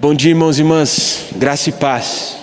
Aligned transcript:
Bom 0.00 0.14
dia, 0.14 0.30
irmãos 0.30 0.58
e 0.58 0.60
irmãs, 0.60 1.24
graça 1.34 1.70
e 1.70 1.72
paz. 1.72 2.36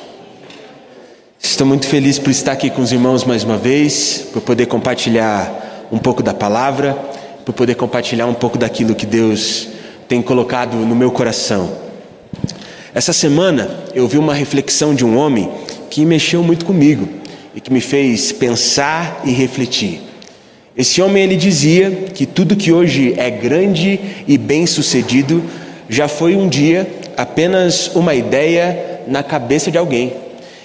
Estou 1.42 1.66
muito 1.66 1.88
feliz 1.88 2.20
por 2.20 2.30
estar 2.30 2.52
aqui 2.52 2.70
com 2.70 2.82
os 2.82 2.92
irmãos 2.92 3.24
mais 3.24 3.46
uma 3.46 3.56
vez, 3.56 4.28
por 4.34 4.42
poder 4.42 4.66
compartilhar 4.66 5.88
um 5.90 5.98
pouco 5.98 6.22
da 6.22 6.34
palavra, 6.34 6.92
por 7.46 7.54
poder 7.54 7.76
compartilhar 7.76 8.26
um 8.26 8.34
pouco 8.34 8.58
daquilo 8.58 8.94
que 8.94 9.06
Deus 9.06 9.70
tem 10.06 10.22
colocado 10.22 10.76
no 10.76 10.94
meu 10.94 11.12
coração. 11.12 11.72
Essa 12.94 13.14
semana 13.14 13.86
eu 13.94 14.06
vi 14.06 14.18
uma 14.18 14.34
reflexão 14.34 14.94
de 14.94 15.06
um 15.06 15.18
homem 15.18 15.50
que 15.90 16.06
mexeu 16.06 16.44
muito 16.44 16.66
comigo 16.66 17.08
e 17.56 17.62
que 17.62 17.72
me 17.72 17.80
fez 17.80 18.34
pensar 18.34 19.22
e 19.24 19.32
refletir. 19.32 20.02
Esse 20.76 21.02
homem 21.02 21.24
ele 21.24 21.38
dizia 21.38 21.90
que 22.14 22.26
tudo 22.26 22.54
que 22.54 22.74
hoje 22.74 23.14
é 23.16 23.30
grande 23.30 23.98
e 24.28 24.38
bem-sucedido 24.38 25.42
já 25.88 26.10
foi 26.10 26.36
um 26.36 26.50
dia 26.50 27.05
apenas 27.18 27.92
uma 27.96 28.14
ideia 28.14 29.02
na 29.08 29.24
cabeça 29.24 29.72
de 29.72 29.78
alguém 29.78 30.14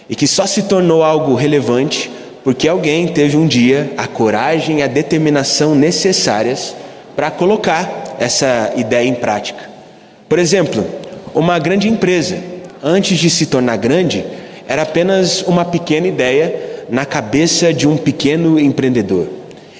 e 0.08 0.16
que 0.16 0.26
só 0.26 0.46
se 0.46 0.62
tornou 0.62 1.04
algo 1.04 1.34
relevante 1.34 2.10
porque 2.42 2.66
alguém 2.66 3.06
teve 3.08 3.36
um 3.36 3.46
dia 3.46 3.92
a 3.96 4.06
coragem 4.06 4.78
e 4.78 4.82
a 4.82 4.86
determinação 4.86 5.74
necessárias 5.74 6.74
para 7.14 7.30
colocar 7.30 8.16
essa 8.18 8.72
ideia 8.76 9.06
em 9.06 9.14
prática. 9.14 9.70
Por 10.28 10.38
exemplo, 10.38 10.84
uma 11.34 11.58
grande 11.58 11.88
empresa, 11.88 12.38
antes 12.82 13.18
de 13.18 13.28
se 13.28 13.46
tornar 13.46 13.76
grande, 13.76 14.24
era 14.66 14.82
apenas 14.82 15.42
uma 15.42 15.64
pequena 15.64 16.08
ideia 16.08 16.86
na 16.88 17.04
cabeça 17.04 17.72
de 17.72 17.86
um 17.86 17.96
pequeno 17.96 18.58
empreendedor. 18.58 19.28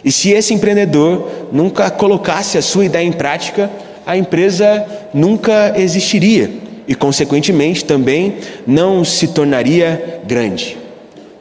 E 0.04 0.12
se 0.12 0.30
esse 0.30 0.54
empreendedor 0.54 1.48
nunca 1.52 1.90
colocasse 1.90 2.56
a 2.56 2.62
sua 2.62 2.84
ideia 2.84 3.06
em 3.06 3.12
prática, 3.12 3.70
a 4.06 4.16
empresa 4.16 4.84
nunca 5.12 5.74
existiria 5.76 6.50
e, 6.90 6.94
consequentemente, 6.96 7.84
também 7.84 8.38
não 8.66 9.04
se 9.04 9.28
tornaria 9.28 10.20
grande. 10.26 10.76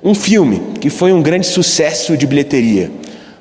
Um 0.03 0.13
filme 0.13 0.61
que 0.79 0.91
foi 0.91 1.11
um 1.11 1.23
grande 1.23 1.47
sucesso 1.47 2.15
de 2.15 2.27
bilheteria, 2.27 2.91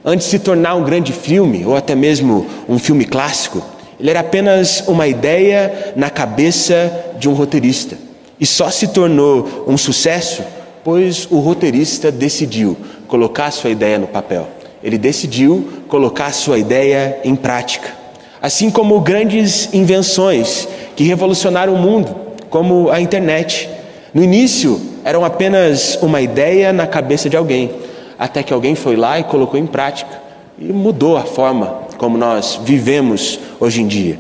antes 0.03 0.25
de 0.27 0.31
se 0.31 0.39
tornar 0.39 0.75
um 0.75 0.85
grande 0.85 1.13
filme, 1.13 1.67
ou 1.67 1.77
até 1.77 1.95
mesmo 1.95 2.47
um 2.67 2.79
filme 2.79 3.05
clássico, 3.05 3.63
ele 4.01 4.09
era 4.09 4.21
apenas 4.21 4.83
uma 4.89 5.07
ideia 5.07 5.93
na 5.95 6.09
cabeça 6.09 6.91
de 7.19 7.29
um 7.29 7.35
roteirista. 7.35 7.99
E 8.41 8.47
só 8.47 8.71
se 8.71 8.89
tornou 8.89 9.67
um 9.69 9.77
sucesso 9.77 10.43
pois 10.83 11.29
o 11.31 11.39
roteirista 11.41 12.11
decidiu 12.11 12.75
colocar 13.07 13.51
sua 13.51 13.69
ideia 13.69 13.99
no 13.99 14.07
papel. 14.07 14.49
Ele 14.83 14.97
decidiu 14.97 15.69
colocar 15.87 16.33
sua 16.33 16.59
ideia 16.59 17.19
em 17.23 17.37
prática. 17.37 17.93
Assim 18.41 18.71
como 18.71 18.99
grandes 19.01 19.69
invenções 19.75 20.67
que 20.99 21.05
revolucionaram 21.05 21.75
o 21.75 21.79
mundo, 21.79 22.13
como 22.51 22.91
a 22.91 23.01
internet. 23.01 23.71
No 24.13 24.21
início, 24.21 24.81
eram 25.05 25.25
apenas 25.25 25.97
uma 26.03 26.21
ideia 26.21 26.73
na 26.73 26.89
cabeça 26.89 27.31
de 27.31 27.37
alguém, 27.37 27.71
até 28.19 28.43
que 28.43 28.53
alguém 28.53 28.75
foi 28.75 28.97
lá 28.97 29.17
e 29.17 29.23
colocou 29.23 29.61
em 29.61 29.67
prática 29.67 30.11
e 30.59 30.73
mudou 30.73 31.17
a 31.17 31.23
forma 31.23 31.83
como 31.99 32.19
nós 32.19 32.59
vivemos 32.65 33.39
hoje 33.61 33.81
em 33.81 33.87
dia. 33.87 34.19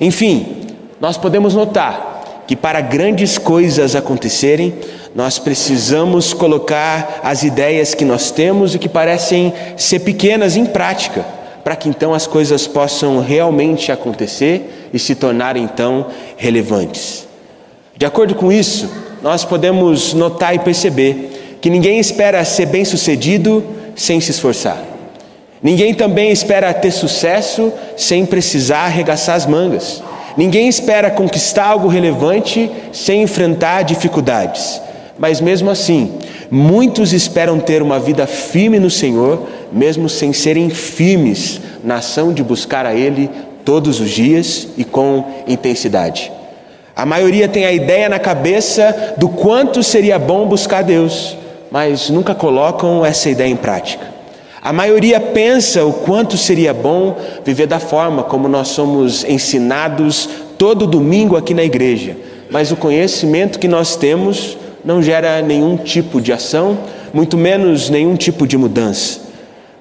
Enfim, 0.00 0.58
nós 1.00 1.16
podemos 1.16 1.56
notar 1.56 2.44
que 2.46 2.54
para 2.54 2.80
grandes 2.80 3.36
coisas 3.36 3.96
acontecerem, 3.96 4.74
nós 5.16 5.40
precisamos 5.40 6.32
colocar 6.32 7.18
as 7.24 7.42
ideias 7.42 7.96
que 7.96 8.04
nós 8.04 8.30
temos 8.30 8.76
e 8.76 8.78
que 8.78 8.88
parecem 8.88 9.52
ser 9.76 9.98
pequenas 9.98 10.56
em 10.56 10.66
prática 10.66 11.41
para 11.64 11.76
que 11.76 11.88
então 11.88 12.12
as 12.12 12.26
coisas 12.26 12.66
possam 12.66 13.20
realmente 13.20 13.92
acontecer 13.92 14.88
e 14.92 14.98
se 14.98 15.14
tornarem 15.14 15.62
então 15.62 16.06
relevantes. 16.36 17.26
De 17.96 18.04
acordo 18.04 18.34
com 18.34 18.50
isso, 18.50 18.90
nós 19.22 19.44
podemos 19.44 20.12
notar 20.12 20.54
e 20.54 20.58
perceber 20.58 21.58
que 21.60 21.70
ninguém 21.70 22.00
espera 22.00 22.44
ser 22.44 22.66
bem-sucedido 22.66 23.64
sem 23.94 24.20
se 24.20 24.32
esforçar. 24.32 24.82
Ninguém 25.62 25.94
também 25.94 26.32
espera 26.32 26.74
ter 26.74 26.90
sucesso 26.90 27.72
sem 27.96 28.26
precisar 28.26 28.86
arregaçar 28.86 29.36
as 29.36 29.46
mangas. 29.46 30.02
Ninguém 30.36 30.66
espera 30.66 31.10
conquistar 31.10 31.66
algo 31.66 31.86
relevante 31.86 32.68
sem 32.92 33.22
enfrentar 33.22 33.82
dificuldades. 33.82 34.80
Mas 35.22 35.40
mesmo 35.40 35.70
assim, 35.70 36.14
muitos 36.50 37.12
esperam 37.12 37.60
ter 37.60 37.80
uma 37.80 38.00
vida 38.00 38.26
firme 38.26 38.80
no 38.80 38.90
Senhor, 38.90 39.46
mesmo 39.72 40.08
sem 40.08 40.32
serem 40.32 40.68
firmes 40.68 41.60
na 41.84 41.98
ação 41.98 42.32
de 42.32 42.42
buscar 42.42 42.84
a 42.84 42.92
Ele 42.92 43.30
todos 43.64 44.00
os 44.00 44.10
dias 44.10 44.66
e 44.76 44.82
com 44.82 45.24
intensidade. 45.46 46.32
A 46.96 47.06
maioria 47.06 47.46
tem 47.46 47.64
a 47.64 47.72
ideia 47.72 48.08
na 48.08 48.18
cabeça 48.18 49.14
do 49.16 49.28
quanto 49.28 49.80
seria 49.80 50.18
bom 50.18 50.48
buscar 50.48 50.82
Deus, 50.82 51.36
mas 51.70 52.10
nunca 52.10 52.34
colocam 52.34 53.06
essa 53.06 53.30
ideia 53.30 53.48
em 53.48 53.54
prática. 53.54 54.04
A 54.60 54.72
maioria 54.72 55.20
pensa 55.20 55.84
o 55.84 55.92
quanto 55.92 56.36
seria 56.36 56.74
bom 56.74 57.16
viver 57.44 57.68
da 57.68 57.78
forma 57.78 58.24
como 58.24 58.48
nós 58.48 58.66
somos 58.70 59.22
ensinados 59.22 60.28
todo 60.58 60.84
domingo 60.84 61.36
aqui 61.36 61.54
na 61.54 61.62
igreja, 61.62 62.16
mas 62.50 62.72
o 62.72 62.76
conhecimento 62.76 63.60
que 63.60 63.68
nós 63.68 63.94
temos 63.94 64.60
não 64.84 65.02
gera 65.02 65.40
nenhum 65.40 65.76
tipo 65.76 66.20
de 66.20 66.32
ação, 66.32 66.78
muito 67.12 67.36
menos 67.36 67.88
nenhum 67.88 68.16
tipo 68.16 68.46
de 68.46 68.56
mudança. 68.56 69.20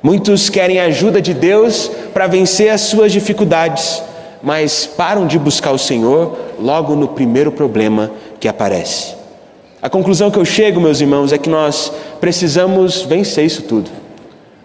Muitos 0.03 0.49
querem 0.49 0.79
a 0.79 0.85
ajuda 0.85 1.21
de 1.21 1.33
Deus 1.33 1.91
para 2.13 2.27
vencer 2.27 2.69
as 2.69 2.81
suas 2.81 3.11
dificuldades, 3.11 4.01
mas 4.41 4.85
param 4.85 5.27
de 5.27 5.37
buscar 5.37 5.71
o 5.71 5.77
Senhor 5.77 6.37
logo 6.59 6.95
no 6.95 7.07
primeiro 7.07 7.51
problema 7.51 8.11
que 8.39 8.47
aparece. 8.47 9.15
A 9.81 9.89
conclusão 9.89 10.29
que 10.29 10.37
eu 10.37 10.45
chego, 10.45 10.79
meus 10.79 11.01
irmãos, 11.01 11.33
é 11.33 11.37
que 11.37 11.49
nós 11.49 11.91
precisamos 12.19 13.01
vencer 13.03 13.45
isso 13.45 13.63
tudo. 13.63 13.89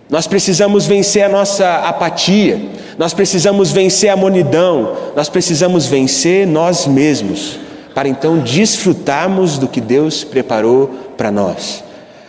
Nós 0.09 0.27
precisamos 0.27 0.87
vencer 0.87 1.25
a 1.25 1.29
nossa 1.29 1.79
apatia, 1.79 2.61
nós 2.97 3.13
precisamos 3.13 3.73
vencer 3.73 4.09
a 4.09 4.17
monidão, 4.17 4.93
nós 5.17 5.29
precisamos 5.29 5.87
vencer 5.87 6.47
nós 6.47 6.87
mesmos 6.87 7.66
para 7.97 8.11
então 8.11 8.41
desfrutarmos 8.41 9.57
do 9.57 9.67
que 9.67 9.81
Deus 9.81 10.23
preparou 10.23 10.91
para 11.17 11.31
nós. 11.31 11.83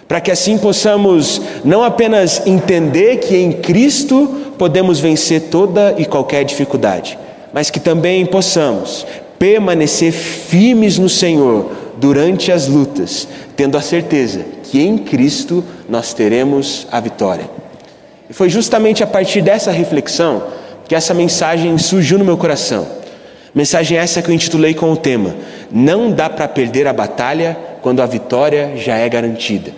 Para 0.07 0.21
que 0.21 0.31
assim 0.31 0.57
possamos 0.57 1.41
não 1.61 1.83
apenas 1.83 2.41
entender 2.47 3.17
que 3.17 3.35
em 3.35 3.51
Cristo 3.51 4.53
podemos 4.57 4.97
vencer 5.01 5.41
toda 5.51 5.93
e 5.97 6.05
qualquer 6.05 6.45
dificuldade, 6.45 7.19
mas 7.51 7.69
que 7.69 7.81
também 7.81 8.25
possamos 8.25 9.05
permanecer 9.37 10.13
firmes 10.13 10.97
no 10.97 11.09
Senhor 11.09 11.69
durante 11.97 12.49
as 12.49 12.69
lutas, 12.69 13.27
tendo 13.57 13.77
a 13.77 13.81
certeza 13.81 14.45
que 14.63 14.81
em 14.81 14.97
Cristo 14.97 15.65
nós 15.89 16.13
teremos 16.13 16.87
a 16.89 17.01
vitória. 17.01 17.49
E 18.29 18.33
foi 18.33 18.47
justamente 18.49 19.03
a 19.03 19.07
partir 19.07 19.41
dessa 19.41 19.71
reflexão 19.71 20.43
que 20.87 20.95
essa 20.95 21.13
mensagem 21.13 21.77
surgiu 21.77 22.17
no 22.17 22.23
meu 22.23 22.37
coração. 22.37 22.95
Mensagem 23.57 23.97
essa 23.97 24.21
que 24.21 24.29
eu 24.29 24.35
intitulei 24.35 24.75
com 24.75 24.91
o 24.91 24.95
tema: 24.95 25.33
Não 25.71 26.11
dá 26.11 26.29
para 26.29 26.47
perder 26.47 26.87
a 26.87 26.93
batalha 26.93 27.57
quando 27.81 28.01
a 28.01 28.05
vitória 28.05 28.73
já 28.77 28.95
é 28.95 29.07
garantida. 29.09 29.71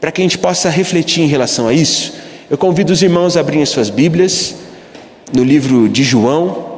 Para 0.00 0.10
que 0.10 0.20
a 0.20 0.24
gente 0.24 0.38
possa 0.38 0.68
refletir 0.68 1.22
em 1.22 1.26
relação 1.26 1.68
a 1.68 1.72
isso, 1.72 2.14
eu 2.50 2.58
convido 2.58 2.92
os 2.92 3.02
irmãos 3.02 3.36
a 3.36 3.40
abrirem 3.40 3.64
suas 3.64 3.88
Bíblias 3.88 4.54
no 5.32 5.42
livro 5.42 5.88
de 5.88 6.02
João, 6.02 6.70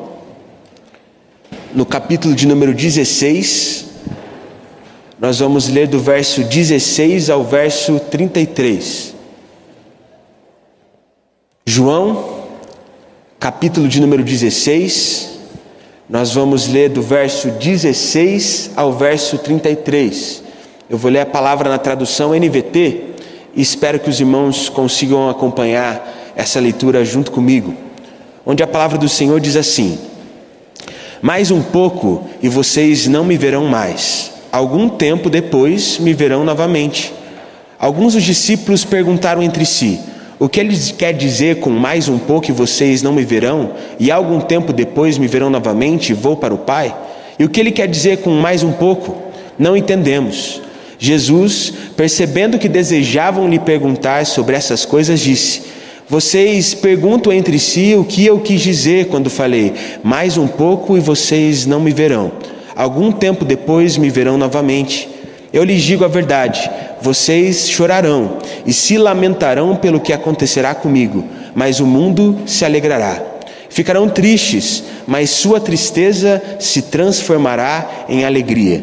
no 1.75 1.85
capítulo 1.85 2.35
de 2.35 2.47
número 2.47 2.73
16. 2.73 3.87
Nós 5.19 5.39
vamos 5.39 5.69
ler 5.69 5.89
do 5.89 5.99
verso 5.99 6.45
16 6.45 7.31
ao 7.31 7.43
verso 7.43 7.99
33. 7.99 9.15
João, 11.67 12.45
capítulo 13.41 13.89
de 13.89 14.01
número 14.01 14.23
16 14.23 15.34
nós 16.09 16.35
vamos 16.35 16.69
ler 16.69 16.91
do 16.91 17.01
verso 17.01 17.49
16 17.51 18.73
ao 18.77 18.93
verso 18.93 19.39
33. 19.39 20.43
Eu 20.89 20.99
vou 20.99 21.11
ler 21.11 21.21
a 21.21 21.27
palavra 21.27 21.71
na 21.71 21.79
tradução 21.79 22.35
NVT 22.35 23.15
e 23.55 23.63
espero 23.63 23.99
que 23.99 24.11
os 24.11 24.21
irmãos 24.21 24.69
consigam 24.69 25.31
acompanhar 25.31 26.33
essa 26.37 26.61
leitura 26.61 27.05
junto 27.07 27.33
comigo. 27.33 27.75
Onde 28.45 28.63
a 28.63 28.67
palavra 28.67 28.99
do 28.99 29.09
Senhor 29.09 29.41
diz 29.41 29.57
assim: 29.57 29.99
Mais 31.23 31.51
um 31.51 31.63
pouco 31.63 32.29
e 32.43 32.51
vocês 32.51 33.07
não 33.07 33.25
me 33.25 33.39
verão 33.39 33.65
mais. 33.65 34.31
Algum 34.53 34.91
tempo 34.91 35.31
depois 35.31 35.99
me 35.99 36.13
verão 36.13 36.45
novamente. 36.45 37.15
Alguns 37.79 38.13
dos 38.13 38.23
discípulos 38.23 38.85
perguntaram 38.85 39.43
entre 39.43 39.65
si: 39.65 39.99
o 40.39 40.49
que 40.49 40.59
ele 40.59 40.77
quer 40.77 41.13
dizer 41.13 41.61
com 41.61 41.71
mais 41.71 42.09
um 42.09 42.19
pouco 42.19 42.51
e 42.51 42.53
vocês 42.53 43.03
não 43.03 43.13
me 43.13 43.25
verão, 43.25 43.73
e 43.99 44.11
algum 44.11 44.41
tempo 44.41 44.73
depois 44.73 45.17
me 45.17 45.27
verão 45.27 45.49
novamente 45.49 46.11
e 46.11 46.15
vou 46.15 46.37
para 46.37 46.53
o 46.53 46.59
Pai? 46.59 46.95
E 47.39 47.45
o 47.45 47.49
que 47.49 47.61
ele 47.61 47.71
quer 47.71 47.89
dizer 47.89 48.19
com 48.19 48.31
mais 48.31 48.63
um 48.63 48.73
pouco? 48.73 49.17
Não 49.59 49.77
entendemos. 49.77 50.61
Jesus, 50.99 51.73
percebendo 51.97 52.59
que 52.59 52.69
desejavam 52.69 53.49
lhe 53.49 53.59
perguntar 53.59 54.25
sobre 54.27 54.57
essas 54.57 54.85
coisas, 54.85 55.21
disse: 55.21 55.63
Vocês 56.09 56.75
perguntam 56.75 57.33
entre 57.33 57.59
si 57.59 57.95
o 57.97 58.05
que 58.05 58.25
eu 58.25 58.41
quis 58.41 58.61
dizer 58.61 59.07
quando 59.07 59.31
falei, 59.31 59.73
mais 60.03 60.37
um 60.37 60.47
pouco 60.47 60.97
e 60.97 61.01
vocês 61.01 61.67
não 61.67 61.81
me 61.81 61.93
verão. 61.93 62.33
Algum 62.75 63.13
tempo 63.13 63.45
depois 63.45 63.97
me 63.97 64.11
verão 64.11 64.37
novamente. 64.37 65.14
Eu 65.55 65.63
lhes 65.63 65.85
digo 65.85 66.05
a 66.05 66.09
verdade: 66.09 66.69
vocês 67.01 67.71
chorarão 67.71 68.39
e 68.67 68.73
se 68.73 68.99
lamentarão 68.99 69.77
pelo 69.77 70.01
que 70.01 70.13
acontecerá 70.13 70.75
comigo, 70.75 71.25
mas 71.55 71.79
o 71.79 71.87
mundo 71.87 72.41
se 72.45 72.65
alegrará. 72.65 73.23
Ficarão 73.71 74.09
tristes, 74.09 74.83
mas 75.07 75.31
sua 75.31 75.61
tristeza 75.61 76.43
se 76.59 76.83
transformará 76.83 77.89
em 78.09 78.25
alegria. 78.25 78.83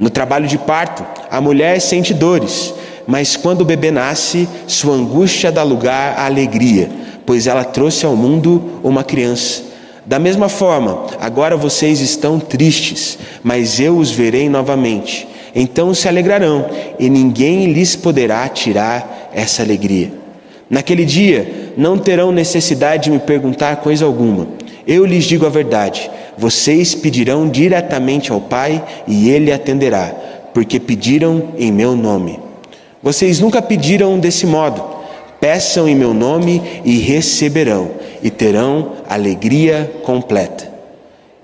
No 0.00 0.10
trabalho 0.10 0.48
de 0.48 0.58
parto, 0.58 1.06
a 1.30 1.40
mulher 1.40 1.80
sente 1.80 2.12
dores, 2.12 2.74
mas 3.06 3.36
quando 3.36 3.60
o 3.60 3.64
bebê 3.64 3.92
nasce, 3.92 4.48
sua 4.66 4.94
angústia 4.94 5.52
dá 5.52 5.62
lugar 5.62 6.18
à 6.18 6.26
alegria, 6.26 6.90
pois 7.24 7.46
ela 7.46 7.62
trouxe 7.62 8.04
ao 8.04 8.16
mundo 8.16 8.80
uma 8.82 9.04
criança. 9.04 9.62
Da 10.04 10.18
mesma 10.18 10.48
forma, 10.48 11.06
agora 11.20 11.56
vocês 11.56 12.00
estão 12.00 12.40
tristes, 12.40 13.16
mas 13.44 13.78
eu 13.78 13.96
os 13.96 14.10
verei 14.10 14.48
novamente. 14.48 15.28
Então 15.54 15.92
se 15.94 16.08
alegrarão, 16.08 16.66
e 16.98 17.08
ninguém 17.08 17.72
lhes 17.72 17.96
poderá 17.96 18.48
tirar 18.48 19.30
essa 19.34 19.62
alegria. 19.62 20.12
Naquele 20.68 21.04
dia, 21.04 21.72
não 21.76 21.98
terão 21.98 22.30
necessidade 22.30 23.04
de 23.04 23.10
me 23.10 23.18
perguntar 23.18 23.76
coisa 23.76 24.04
alguma. 24.04 24.46
Eu 24.86 25.04
lhes 25.04 25.24
digo 25.24 25.44
a 25.44 25.50
verdade: 25.50 26.10
vocês 26.38 26.94
pedirão 26.94 27.48
diretamente 27.48 28.30
ao 28.30 28.40
Pai, 28.40 28.82
e 29.06 29.28
Ele 29.30 29.52
atenderá, 29.52 30.14
porque 30.54 30.78
pediram 30.78 31.48
em 31.58 31.72
meu 31.72 31.96
nome. 31.96 32.38
Vocês 33.02 33.40
nunca 33.40 33.60
pediram 33.60 34.18
desse 34.18 34.46
modo. 34.46 35.00
Peçam 35.40 35.88
em 35.88 35.94
meu 35.94 36.12
nome 36.12 36.62
e 36.84 36.98
receberão, 36.98 37.90
e 38.22 38.30
terão 38.30 38.92
alegria 39.08 39.90
completa. 40.02 40.70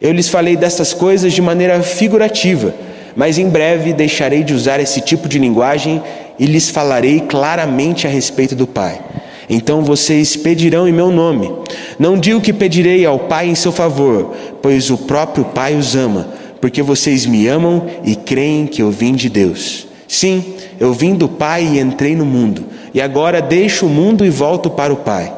Eu 0.01 0.13
lhes 0.13 0.29
falei 0.29 0.55
dessas 0.55 0.93
coisas 0.93 1.33
de 1.33 1.41
maneira 1.41 1.83
figurativa, 1.83 2.75
mas 3.17 3.39
em 3.39 3.49
breve 3.49 3.93
deixarei 3.93 4.45
de 4.45 4.53
usar 4.53 4.79
esse 4.79 5.01
tipo 5.01 5.29
de 5.29 5.39
linguagem 5.39 6.03
e 6.39 6.45
lhes 6.45 6.69
falarei 6.69 7.21
claramente 7.21 8.07
a 8.07 8.11
respeito 8.11 8.55
do 8.55 8.67
Pai. 8.67 9.01
Então 9.49 9.83
vocês 9.83 10.37
pedirão 10.37 10.87
em 10.87 10.93
meu 10.93 11.11
nome. 11.11 11.51
Não 11.99 12.19
digo 12.19 12.41
que 12.41 12.53
pedirei 12.53 13.07
ao 13.07 13.19
Pai 13.21 13.49
em 13.49 13.55
seu 13.55 13.73
favor, 13.73 14.35
pois 14.61 14.91
o 14.91 14.99
próprio 14.99 15.45
Pai 15.47 15.75
os 15.75 15.97
ama, 15.97 16.29
porque 16.61 16.83
vocês 16.83 17.25
me 17.27 17.47
amam 17.47 17.87
e 18.05 18.15
creem 18.15 18.67
que 18.67 18.83
eu 18.83 18.91
vim 18.91 19.15
de 19.15 19.29
Deus. 19.29 19.87
Sim, 20.07 20.55
eu 20.79 20.93
vim 20.93 21.15
do 21.15 21.29
Pai 21.29 21.65
e 21.65 21.81
entrei 21.81 22.15
no 22.15 22.27
mundo 22.27 22.77
e 22.97 23.01
agora 23.03 23.43
deixo 23.43 23.85
o 23.85 23.91
mundo 23.91 24.25
e 24.25 24.31
volto 24.31 24.71
para 24.71 24.91
o 24.91 24.97
Pai. 24.97 25.31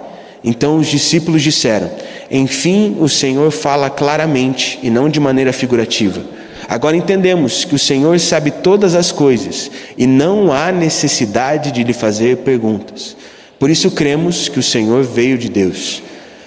Então 0.44 0.78
os 0.78 0.86
discípulos 0.86 1.42
disseram: 1.42 1.90
Enfim, 2.30 2.96
o 3.00 3.08
Senhor 3.08 3.50
fala 3.50 3.90
claramente 3.90 4.78
e 4.80 4.88
não 4.88 5.08
de 5.08 5.18
maneira 5.18 5.52
figurativa. 5.52 6.37
Agora 6.68 6.96
entendemos 6.96 7.64
que 7.64 7.74
o 7.74 7.78
Senhor 7.78 8.20
sabe 8.20 8.50
todas 8.50 8.94
as 8.94 9.10
coisas 9.10 9.70
e 9.96 10.06
não 10.06 10.52
há 10.52 10.70
necessidade 10.70 11.72
de 11.72 11.82
lhe 11.82 11.94
fazer 11.94 12.38
perguntas. 12.38 13.16
Por 13.58 13.70
isso 13.70 13.90
cremos 13.90 14.48
que 14.48 14.58
o 14.58 14.62
Senhor 14.62 15.02
veio 15.02 15.38
de 15.38 15.48
Deus. 15.48 16.02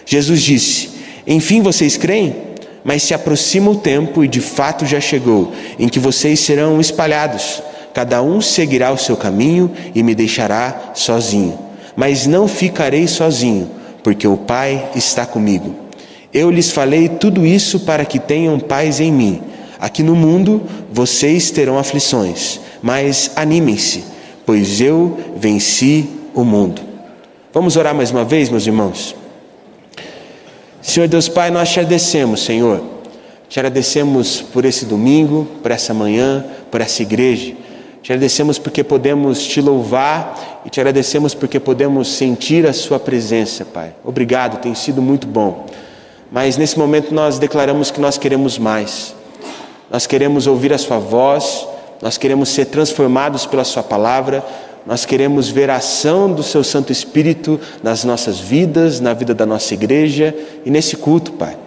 Jesus 0.05 0.41
disse: 0.43 0.91
Enfim 1.25 1.61
vocês 1.61 1.97
creem? 1.97 2.35
Mas 2.83 3.03
se 3.03 3.13
aproxima 3.13 3.71
o 3.71 3.75
tempo 3.75 4.23
e 4.23 4.27
de 4.27 4.41
fato 4.41 4.85
já 4.85 4.99
chegou, 4.99 5.51
em 5.77 5.89
que 5.89 5.99
vocês 5.99 6.39
serão 6.39 6.79
espalhados 6.79 7.61
cada 7.93 8.21
um 8.21 8.41
seguirá 8.41 8.91
o 8.91 8.97
seu 8.97 9.17
caminho 9.17 9.71
e 9.93 10.01
me 10.01 10.15
deixará 10.15 10.91
sozinho. 10.93 11.57
Mas 11.95 12.25
não 12.25 12.47
ficarei 12.47 13.07
sozinho, 13.07 13.69
porque 14.03 14.27
o 14.27 14.37
Pai 14.37 14.89
está 14.95 15.25
comigo. 15.25 15.75
Eu 16.33 16.49
lhes 16.49 16.71
falei 16.71 17.09
tudo 17.09 17.45
isso 17.45 17.81
para 17.81 18.05
que 18.05 18.17
tenham 18.17 18.57
paz 18.59 18.99
em 18.99 19.11
mim. 19.11 19.41
Aqui 19.81 20.03
no 20.03 20.15
mundo 20.15 20.61
vocês 20.93 21.49
terão 21.49 21.79
aflições, 21.79 22.59
mas 22.83 23.31
animem-se, 23.35 24.03
pois 24.45 24.79
eu 24.79 25.17
venci 25.35 26.07
o 26.35 26.43
mundo. 26.43 26.83
Vamos 27.51 27.75
orar 27.75 27.95
mais 27.95 28.11
uma 28.11 28.23
vez, 28.23 28.47
meus 28.47 28.67
irmãos? 28.67 29.15
Senhor 30.83 31.07
Deus 31.07 31.27
Pai, 31.27 31.49
nós 31.49 31.71
te 31.71 31.79
agradecemos, 31.79 32.43
Senhor. 32.43 32.79
Te 33.49 33.59
agradecemos 33.59 34.39
por 34.39 34.65
esse 34.65 34.85
domingo, 34.85 35.47
por 35.63 35.71
essa 35.71 35.95
manhã, 35.95 36.45
por 36.69 36.79
essa 36.79 37.01
igreja. 37.01 37.55
Te 38.03 38.13
agradecemos 38.13 38.59
porque 38.59 38.83
podemos 38.83 39.43
te 39.47 39.59
louvar 39.61 40.61
e 40.63 40.69
te 40.69 40.79
agradecemos 40.79 41.33
porque 41.33 41.59
podemos 41.59 42.07
sentir 42.07 42.67
a 42.67 42.73
Sua 42.73 42.99
presença, 42.99 43.65
Pai. 43.65 43.95
Obrigado, 44.03 44.61
tem 44.61 44.75
sido 44.75 45.01
muito 45.01 45.25
bom. 45.25 45.65
Mas 46.31 46.55
nesse 46.55 46.77
momento 46.77 47.11
nós 47.13 47.39
declaramos 47.39 47.89
que 47.89 47.99
nós 47.99 48.19
queremos 48.19 48.59
mais. 48.59 49.15
Nós 49.91 50.07
queremos 50.07 50.47
ouvir 50.47 50.71
a 50.71 50.77
Sua 50.77 50.97
voz, 50.97 51.67
nós 52.01 52.17
queremos 52.17 52.49
ser 52.49 52.65
transformados 52.65 53.45
pela 53.45 53.65
Sua 53.65 53.83
palavra, 53.83 54.41
nós 54.87 55.05
queremos 55.05 55.49
ver 55.49 55.69
a 55.69 55.75
ação 55.75 56.31
do 56.31 56.41
Seu 56.41 56.63
Santo 56.63 56.93
Espírito 56.93 57.59
nas 57.83 58.05
nossas 58.05 58.39
vidas, 58.39 59.01
na 59.01 59.13
vida 59.13 59.33
da 59.33 59.45
nossa 59.45 59.73
igreja 59.73 60.33
e 60.65 60.71
nesse 60.71 60.95
culto, 60.95 61.33
Pai. 61.33 61.57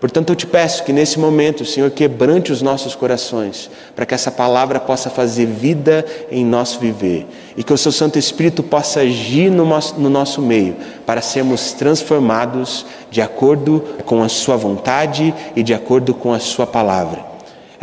Portanto, 0.00 0.30
eu 0.30 0.36
te 0.36 0.46
peço 0.46 0.84
que 0.84 0.92
nesse 0.92 1.18
momento, 1.18 1.62
o 1.62 1.66
Senhor, 1.66 1.90
quebrante 1.90 2.52
os 2.52 2.62
nossos 2.62 2.94
corações, 2.94 3.70
para 3.96 4.06
que 4.06 4.14
essa 4.14 4.30
palavra 4.30 4.78
possa 4.78 5.10
fazer 5.10 5.46
vida 5.46 6.04
em 6.30 6.44
nosso 6.44 6.78
viver 6.78 7.26
e 7.56 7.64
que 7.64 7.72
o 7.72 7.78
Seu 7.78 7.90
Santo 7.90 8.18
Espírito 8.18 8.62
possa 8.62 9.00
agir 9.00 9.50
no 9.50 9.64
nosso, 9.64 9.98
no 9.98 10.10
nosso 10.10 10.40
meio, 10.40 10.76
para 11.04 11.20
sermos 11.20 11.72
transformados 11.72 12.86
de 13.10 13.20
acordo 13.20 13.82
com 14.04 14.22
a 14.22 14.28
Sua 14.28 14.56
vontade 14.56 15.34
e 15.56 15.62
de 15.62 15.74
acordo 15.74 16.14
com 16.14 16.32
a 16.32 16.38
Sua 16.38 16.66
palavra. 16.66 17.33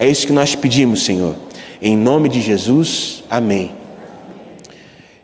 É 0.01 0.07
isso 0.09 0.25
que 0.25 0.33
nós 0.33 0.55
pedimos, 0.55 1.05
Senhor. 1.05 1.35
Em 1.79 1.95
nome 1.95 2.27
de 2.27 2.41
Jesus, 2.41 3.23
amém. 3.29 3.71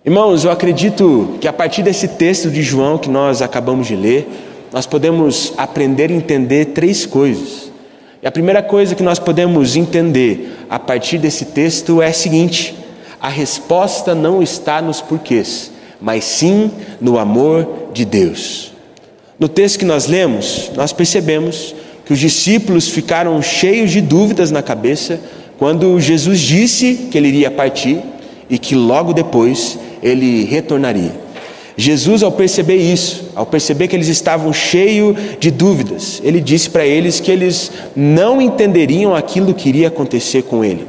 Irmãos, 0.05 0.45
eu 0.45 0.51
acredito 0.51 1.35
que 1.41 1.47
a 1.47 1.51
partir 1.51 1.81
desse 1.81 2.09
texto 2.09 2.51
de 2.51 2.61
João 2.61 2.99
que 2.99 3.09
nós 3.09 3.41
acabamos 3.41 3.87
de 3.87 3.95
ler, 3.95 4.29
nós 4.71 4.85
podemos 4.85 5.51
aprender 5.57 6.11
a 6.11 6.13
entender 6.13 6.65
três 6.65 7.07
coisas. 7.07 7.71
E 8.21 8.27
a 8.27 8.31
primeira 8.31 8.61
coisa 8.61 8.93
que 8.93 9.01
nós 9.01 9.17
podemos 9.17 9.75
entender 9.75 10.55
a 10.69 10.77
partir 10.77 11.17
desse 11.17 11.45
texto 11.45 11.99
é 11.99 12.09
a 12.09 12.13
seguinte: 12.13 12.75
a 13.19 13.29
resposta 13.29 14.13
não 14.13 14.43
está 14.43 14.79
nos 14.79 15.01
porquês, 15.01 15.71
mas 15.99 16.23
sim 16.23 16.69
no 17.01 17.17
amor 17.17 17.89
de 17.93 18.05
Deus. 18.05 18.73
No 19.39 19.49
texto 19.49 19.79
que 19.79 19.85
nós 19.85 20.05
lemos, 20.05 20.69
nós 20.75 20.93
percebemos 20.93 21.73
que 22.07 22.13
os 22.13 22.19
discípulos 22.19 22.87
ficaram 22.87 23.41
cheios 23.41 23.91
de 23.91 23.99
dúvidas 23.99 24.49
na 24.49 24.63
cabeça 24.63 25.19
quando 25.57 25.99
Jesus 25.99 26.39
disse 26.39 27.09
que 27.11 27.17
ele 27.17 27.27
iria 27.27 27.51
partir 27.51 27.99
e 28.49 28.57
que 28.57 28.75
logo 28.75 29.11
depois 29.11 29.77
ele 30.01 30.45
retornaria. 30.45 31.11
Jesus, 31.75 32.23
ao 32.23 32.31
perceber 32.31 32.77
isso, 32.77 33.25
ao 33.35 33.45
perceber 33.45 33.89
que 33.89 33.95
eles 33.95 34.07
estavam 34.07 34.53
cheios 34.53 35.17
de 35.37 35.51
dúvidas, 35.51 36.21
ele 36.23 36.39
disse 36.39 36.69
para 36.69 36.85
eles 36.85 37.19
que 37.19 37.29
eles 37.29 37.71
não 37.93 38.41
entenderiam 38.41 39.13
aquilo 39.13 39.53
que 39.53 39.67
iria 39.67 39.89
acontecer 39.89 40.43
com 40.43 40.63
ele 40.63 40.87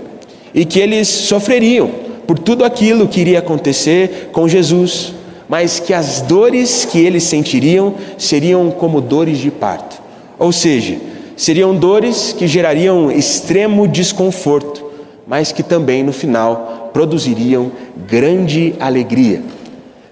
e 0.54 0.64
que 0.64 0.78
eles 0.78 1.08
sofreriam 1.08 1.90
por 2.28 2.38
tudo 2.38 2.64
aquilo 2.64 3.08
que 3.08 3.20
iria 3.20 3.40
acontecer 3.40 4.30
com 4.30 4.46
Jesus, 4.46 5.14
mas 5.48 5.80
que 5.80 5.92
as 5.92 6.20
dores 6.20 6.84
que 6.84 7.00
eles 7.00 7.24
sentiriam 7.24 7.94
seriam 8.16 8.70
como 8.70 9.00
dores 9.00 9.38
de 9.38 9.50
parto, 9.50 10.00
ou 10.38 10.52
seja, 10.52 11.07
seriam 11.38 11.72
dores 11.74 12.34
que 12.36 12.48
gerariam 12.48 13.12
extremo 13.12 13.86
desconforto, 13.86 14.90
mas 15.24 15.52
que 15.52 15.62
também 15.62 16.02
no 16.02 16.12
final 16.12 16.90
produziriam 16.92 17.70
grande 18.08 18.74
alegria. 18.80 19.40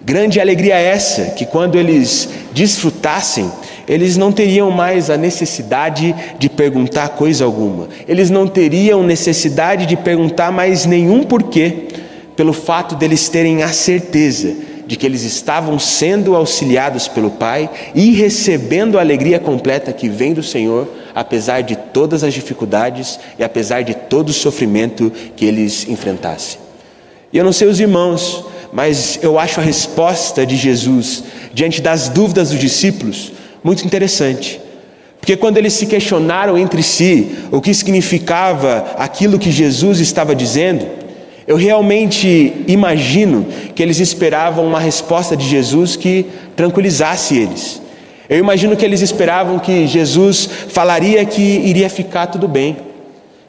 Grande 0.01 0.41
alegria 0.41 0.77
essa, 0.77 1.33
que 1.33 1.45
quando 1.45 1.77
eles 1.77 2.29
desfrutassem, 2.53 3.51
eles 3.89 4.17
não 4.17 4.31
teriam 4.31 4.71
mais 4.71 5.11
a 5.11 5.17
necessidade 5.17 6.15
de 6.39 6.49
perguntar 6.49 7.09
coisa 7.11 7.45
alguma, 7.45 7.89
eles 8.07 8.31
não 8.31 8.47
teriam 8.47 9.03
necessidade 9.03 9.85
de 9.85 9.97
perguntar 9.97 10.53
mais 10.53 10.87
nenhum 10.87 11.25
porquê, 11.25 11.89
pelo 12.37 12.53
fato 12.53 12.95
deles 12.95 13.29
terem 13.29 13.65
a 13.65 13.69
certeza 13.69 14.55
de 14.87 14.95
que 14.95 15.05
eles 15.05 15.25
estavam 15.25 15.77
sendo 15.79 16.37
auxiliados 16.37 17.09
pelo 17.09 17.33
Pai 17.33 17.69
e 17.95 18.13
recebendo 18.13 18.97
a 18.97 19.01
alegria 19.01 19.41
completa 19.41 19.93
que 19.93 20.09
vem 20.09 20.33
do 20.33 20.43
Senhor, 20.43 20.89
apesar 21.17 21.63
de 21.63 21.77
todas 21.77 22.23
as 22.23 22.35
dificuldades 22.35 23.19
e 23.39 23.43
apesar 23.43 23.81
de 23.81 23.95
todo 23.95 24.29
o 24.29 24.35
sofrimento 24.35 25.11
que 25.35 25.47
eles 25.47 25.89
enfrentassem. 25.89 26.59
E 27.33 27.39
eu 27.39 27.45
não 27.45 27.55
sei 27.55 27.69
os 27.69 27.81
irmãos, 27.81 28.45
mas 28.71 29.19
eu 29.23 29.39
acho 29.39 29.59
a 29.59 29.63
resposta 29.63 30.45
de 30.45 30.57
Jesus 30.57 31.25
diante 31.55 31.81
das 31.81 32.11
dúvidas 32.11 32.51
dos 32.51 32.61
discípulos 32.61 33.33
muito 33.65 33.83
interessante. 33.87 34.61
Porque 35.19 35.39
quando 35.39 35.57
eles 35.57 35.73
se 35.73 35.87
questionaram 35.87 36.59
entre 36.59 36.83
si 36.83 37.35
o 37.51 37.63
que 37.63 37.73
significava 37.73 38.87
aquilo 38.99 39.39
que 39.39 39.51
Jesus 39.51 40.01
estava 40.01 40.37
dizendo, 40.37 40.87
eu 41.47 41.57
realmente 41.57 42.53
imagino 42.69 43.47
que 43.75 43.83
eles 43.83 44.01
esperavam 44.01 44.67
uma 44.67 44.81
resposta 44.81 45.35
de 45.35 45.49
Jesus 45.49 45.97
que 45.97 46.27
tranquilizasse 46.55 47.39
eles. 47.39 47.86
Eu 48.29 48.39
imagino 48.39 48.77
que 48.77 48.85
eles 48.85 49.03
esperavam 49.03 49.59
que 49.59 49.87
Jesus 49.87 50.49
falaria 50.69 51.25
que 51.25 51.41
iria 51.41 51.89
ficar 51.89 52.27
tudo 52.27 52.49
bem, 52.49 52.77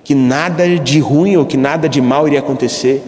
que 0.04 0.14
nada 0.14 0.78
de 0.78 1.00
ruim 1.00 1.36
ou 1.36 1.46
que 1.46 1.58
nada 1.58 1.90
de 1.90 2.00
mal 2.00 2.28
iria 2.28 2.40
acontecer. 2.40 3.04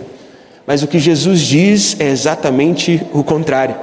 Mas 0.66 0.84
o 0.84 0.88
que 0.88 1.00
Jesus 1.00 1.42
diz 1.42 1.96
é 2.00 2.10
exatamente 2.10 3.02
o 3.14 3.24
contrário. 3.24 3.76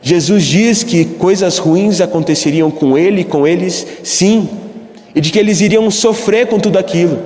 Jesus 0.00 0.44
diz 0.44 0.82
que 0.82 1.04
coisas 1.04 1.58
ruins 1.58 2.00
aconteceriam 2.00 2.70
com 2.70 2.96
ele 2.96 3.22
e 3.22 3.24
com 3.24 3.46
eles, 3.46 3.86
sim, 4.04 4.48
e 5.14 5.20
de 5.20 5.30
que 5.30 5.38
eles 5.38 5.60
iriam 5.60 5.90
sofrer 5.90 6.46
com 6.46 6.58
tudo 6.58 6.78
aquilo. 6.78 7.18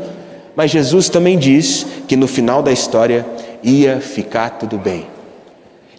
Mas 0.57 0.71
Jesus 0.71 1.09
também 1.09 1.39
diz 1.39 1.87
que 2.07 2.17
no 2.17 2.27
final 2.27 2.63
da 2.63 2.73
história 2.73 3.27
ia 3.63 4.01
ficar 4.01 4.51
tudo 4.51 4.79
bem. 4.79 5.12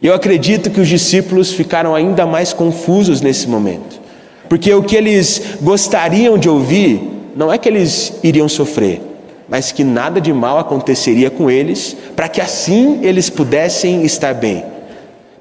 Eu 0.04 0.14
acredito 0.14 0.70
que 0.70 0.82
os 0.82 0.90
discípulos 0.90 1.54
ficaram 1.54 1.96
ainda 1.96 2.26
mais 2.28 2.52
confusos 2.52 3.22
nesse 3.22 3.48
momento, 3.48 4.02
porque 4.50 4.74
o 4.74 4.84
que 4.84 4.98
eles 4.98 5.42
gostariam 5.62 6.38
de 6.38 6.50
ouvir 6.50 7.02
não 7.38 7.52
é 7.52 7.58
que 7.58 7.70
eles 7.70 8.12
iriam 8.22 8.50
sofrer, 8.50 9.02
mas 9.48 9.72
que 9.72 9.82
nada 9.82 10.20
de 10.20 10.34
mal 10.34 10.60
aconteceria 10.60 11.30
com 11.30 11.50
eles, 11.50 11.96
para 12.18 12.28
que 12.28 12.42
assim 12.42 13.00
eles 13.02 13.30
pudessem 13.30 14.04
estar 14.04 14.34
bem. 14.34 14.66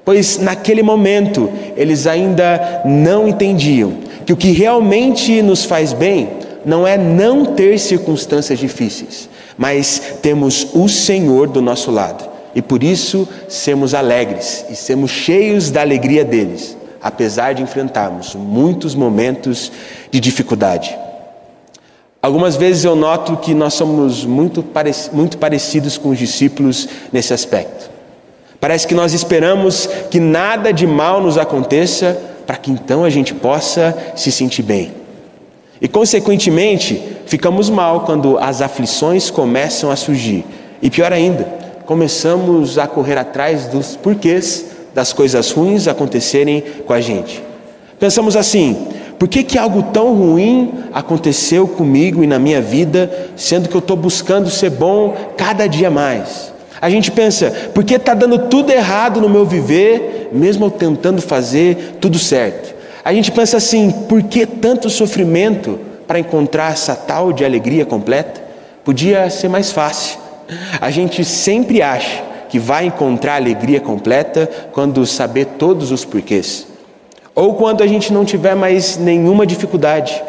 Pois 0.05 0.37
naquele 0.37 0.81
momento 0.81 1.51
eles 1.75 2.07
ainda 2.07 2.83
não 2.85 3.27
entendiam 3.27 3.97
que 4.25 4.31
o 4.31 4.37
que 4.37 4.51
realmente 4.51 5.41
nos 5.41 5.65
faz 5.65 5.91
bem 5.91 6.29
não 6.63 6.87
é 6.87 6.97
não 6.97 7.43
ter 7.43 7.77
circunstâncias 7.77 8.57
difíceis, 8.57 9.27
mas 9.57 10.15
temos 10.21 10.69
o 10.73 10.87
Senhor 10.87 11.49
do 11.49 11.61
nosso 11.61 11.91
lado. 11.91 12.32
E 12.55 12.61
por 12.61 12.83
isso 12.83 13.27
sermos 13.47 13.93
alegres 13.93 14.65
e 14.69 14.75
sermos 14.75 15.11
cheios 15.11 15.71
da 15.71 15.81
alegria 15.81 16.23
deles, 16.23 16.77
apesar 17.01 17.53
de 17.53 17.63
enfrentarmos 17.63 18.35
muitos 18.35 18.95
momentos 18.95 19.71
de 20.11 20.19
dificuldade. 20.19 20.97
Algumas 22.21 22.55
vezes 22.55 22.85
eu 22.85 22.95
noto 22.95 23.35
que 23.37 23.53
nós 23.53 23.73
somos 23.73 24.23
muito, 24.23 24.63
muito 25.11 25.37
parecidos 25.37 25.97
com 25.97 26.09
os 26.09 26.17
discípulos 26.17 26.87
nesse 27.11 27.33
aspecto. 27.33 27.91
Parece 28.61 28.87
que 28.87 28.95
nós 28.95 29.13
esperamos 29.13 29.89
que 30.09 30.21
nada 30.21 30.71
de 30.71 30.87
mal 30.87 31.21
nos 31.21 31.37
aconteça 31.37 32.17
para 32.47 32.55
que 32.55 32.71
então 32.71 33.03
a 33.03 33.09
gente 33.09 33.33
possa 33.33 34.13
se 34.15 34.31
sentir 34.31 34.63
bem. 34.63 34.93
E, 35.81 35.87
consequentemente, 35.89 37.01
ficamos 37.25 37.69
mal 37.69 38.05
quando 38.05 38.37
as 38.37 38.61
aflições 38.61 39.29
começam 39.29 39.91
a 39.91 39.97
surgir. 39.97 40.45
E 40.81 40.89
pior 40.89 41.11
ainda, 41.11 41.62
começamos 41.85 42.77
a 42.77 42.87
correr 42.87 43.17
atrás 43.17 43.67
dos 43.67 43.95
porquês 43.95 44.65
das 44.93 45.11
coisas 45.11 45.51
ruins 45.51 45.87
acontecerem 45.87 46.63
com 46.85 46.93
a 46.93 47.01
gente. 47.01 47.43
Pensamos 47.99 48.35
assim: 48.35 48.87
por 49.17 49.27
que, 49.27 49.43
que 49.43 49.57
algo 49.57 49.83
tão 49.83 50.13
ruim 50.13 50.71
aconteceu 50.93 51.67
comigo 51.67 52.23
e 52.23 52.27
na 52.27 52.37
minha 52.37 52.61
vida, 52.61 53.29
sendo 53.35 53.69
que 53.69 53.75
eu 53.75 53.79
estou 53.79 53.95
buscando 53.95 54.49
ser 54.49 54.69
bom 54.69 55.15
cada 55.37 55.67
dia 55.67 55.89
mais? 55.89 56.51
A 56.81 56.89
gente 56.89 57.09
pensa, 57.09 57.49
por 57.73 57.85
que 57.85 57.93
está 57.93 58.13
dando 58.13 58.49
tudo 58.49 58.71
errado 58.71 59.21
no 59.21 59.29
meu 59.29 59.45
viver, 59.45 60.29
mesmo 60.33 60.65
eu 60.65 60.69
tentando 60.69 61.21
fazer 61.21 61.95
tudo 62.01 62.19
certo? 62.19 62.75
A 63.05 63.13
gente 63.13 63.31
pensa 63.31 63.55
assim, 63.55 63.89
por 64.09 64.21
que 64.23 64.45
tanto 64.45 64.89
sofrimento 64.89 65.79
para 66.05 66.19
encontrar 66.19 66.73
essa 66.73 66.93
tal 66.93 67.31
de 67.31 67.45
alegria 67.45 67.85
completa? 67.85 68.41
Podia 68.83 69.29
ser 69.29 69.47
mais 69.47 69.71
fácil. 69.71 70.22
A 70.79 70.91
gente 70.91 71.23
sempre 71.23 71.81
acha 71.81 72.23
que 72.49 72.59
vai 72.59 72.85
encontrar 72.85 73.35
alegria 73.35 73.79
completa 73.79 74.49
quando 74.71 75.05
saber 75.05 75.45
todos 75.57 75.91
os 75.91 76.05
porquês. 76.05 76.67
Ou 77.33 77.55
quando 77.55 77.81
a 77.81 77.87
gente 77.87 78.13
não 78.13 78.23
tiver 78.23 78.55
mais 78.55 78.97
nenhuma 78.97 79.45
dificuldade. 79.45 80.21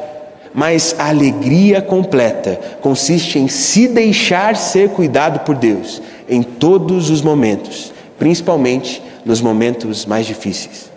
Mas 0.54 0.94
a 0.98 1.08
alegria 1.08 1.82
completa 1.82 2.58
consiste 2.80 3.38
em 3.38 3.48
se 3.48 3.88
deixar 3.88 4.56
ser 4.56 4.90
cuidado 4.90 5.40
por 5.40 5.54
Deus 5.54 6.00
em 6.28 6.42
todos 6.42 7.10
os 7.10 7.20
momentos, 7.20 7.92
principalmente 8.18 9.02
nos 9.24 9.40
momentos 9.40 10.06
mais 10.06 10.24
difíceis. 10.26 10.90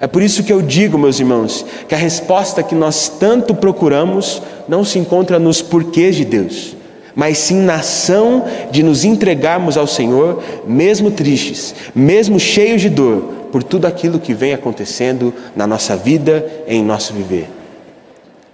É 0.00 0.06
por 0.06 0.22
isso 0.22 0.42
que 0.42 0.52
eu 0.52 0.60
digo, 0.60 0.98
meus 0.98 1.20
irmãos, 1.20 1.64
que 1.88 1.94
a 1.94 1.98
resposta 1.98 2.62
que 2.62 2.74
nós 2.74 3.08
tanto 3.08 3.54
procuramos 3.54 4.42
não 4.66 4.84
se 4.84 4.98
encontra 4.98 5.38
nos 5.38 5.62
porquês 5.62 6.16
de 6.16 6.24
Deus, 6.24 6.76
mas 7.14 7.38
sim 7.38 7.60
na 7.60 7.76
ação 7.76 8.44
de 8.70 8.82
nos 8.82 9.04
entregarmos 9.04 9.76
ao 9.76 9.86
Senhor, 9.86 10.42
mesmo 10.66 11.10
tristes, 11.10 11.74
mesmo 11.94 12.40
cheios 12.40 12.80
de 12.80 12.88
dor, 12.88 13.22
por 13.52 13.62
tudo 13.62 13.86
aquilo 13.86 14.18
que 14.18 14.34
vem 14.34 14.52
acontecendo 14.52 15.32
na 15.54 15.66
nossa 15.66 15.96
vida, 15.96 16.44
em 16.66 16.82
nosso 16.82 17.12
viver. 17.12 17.48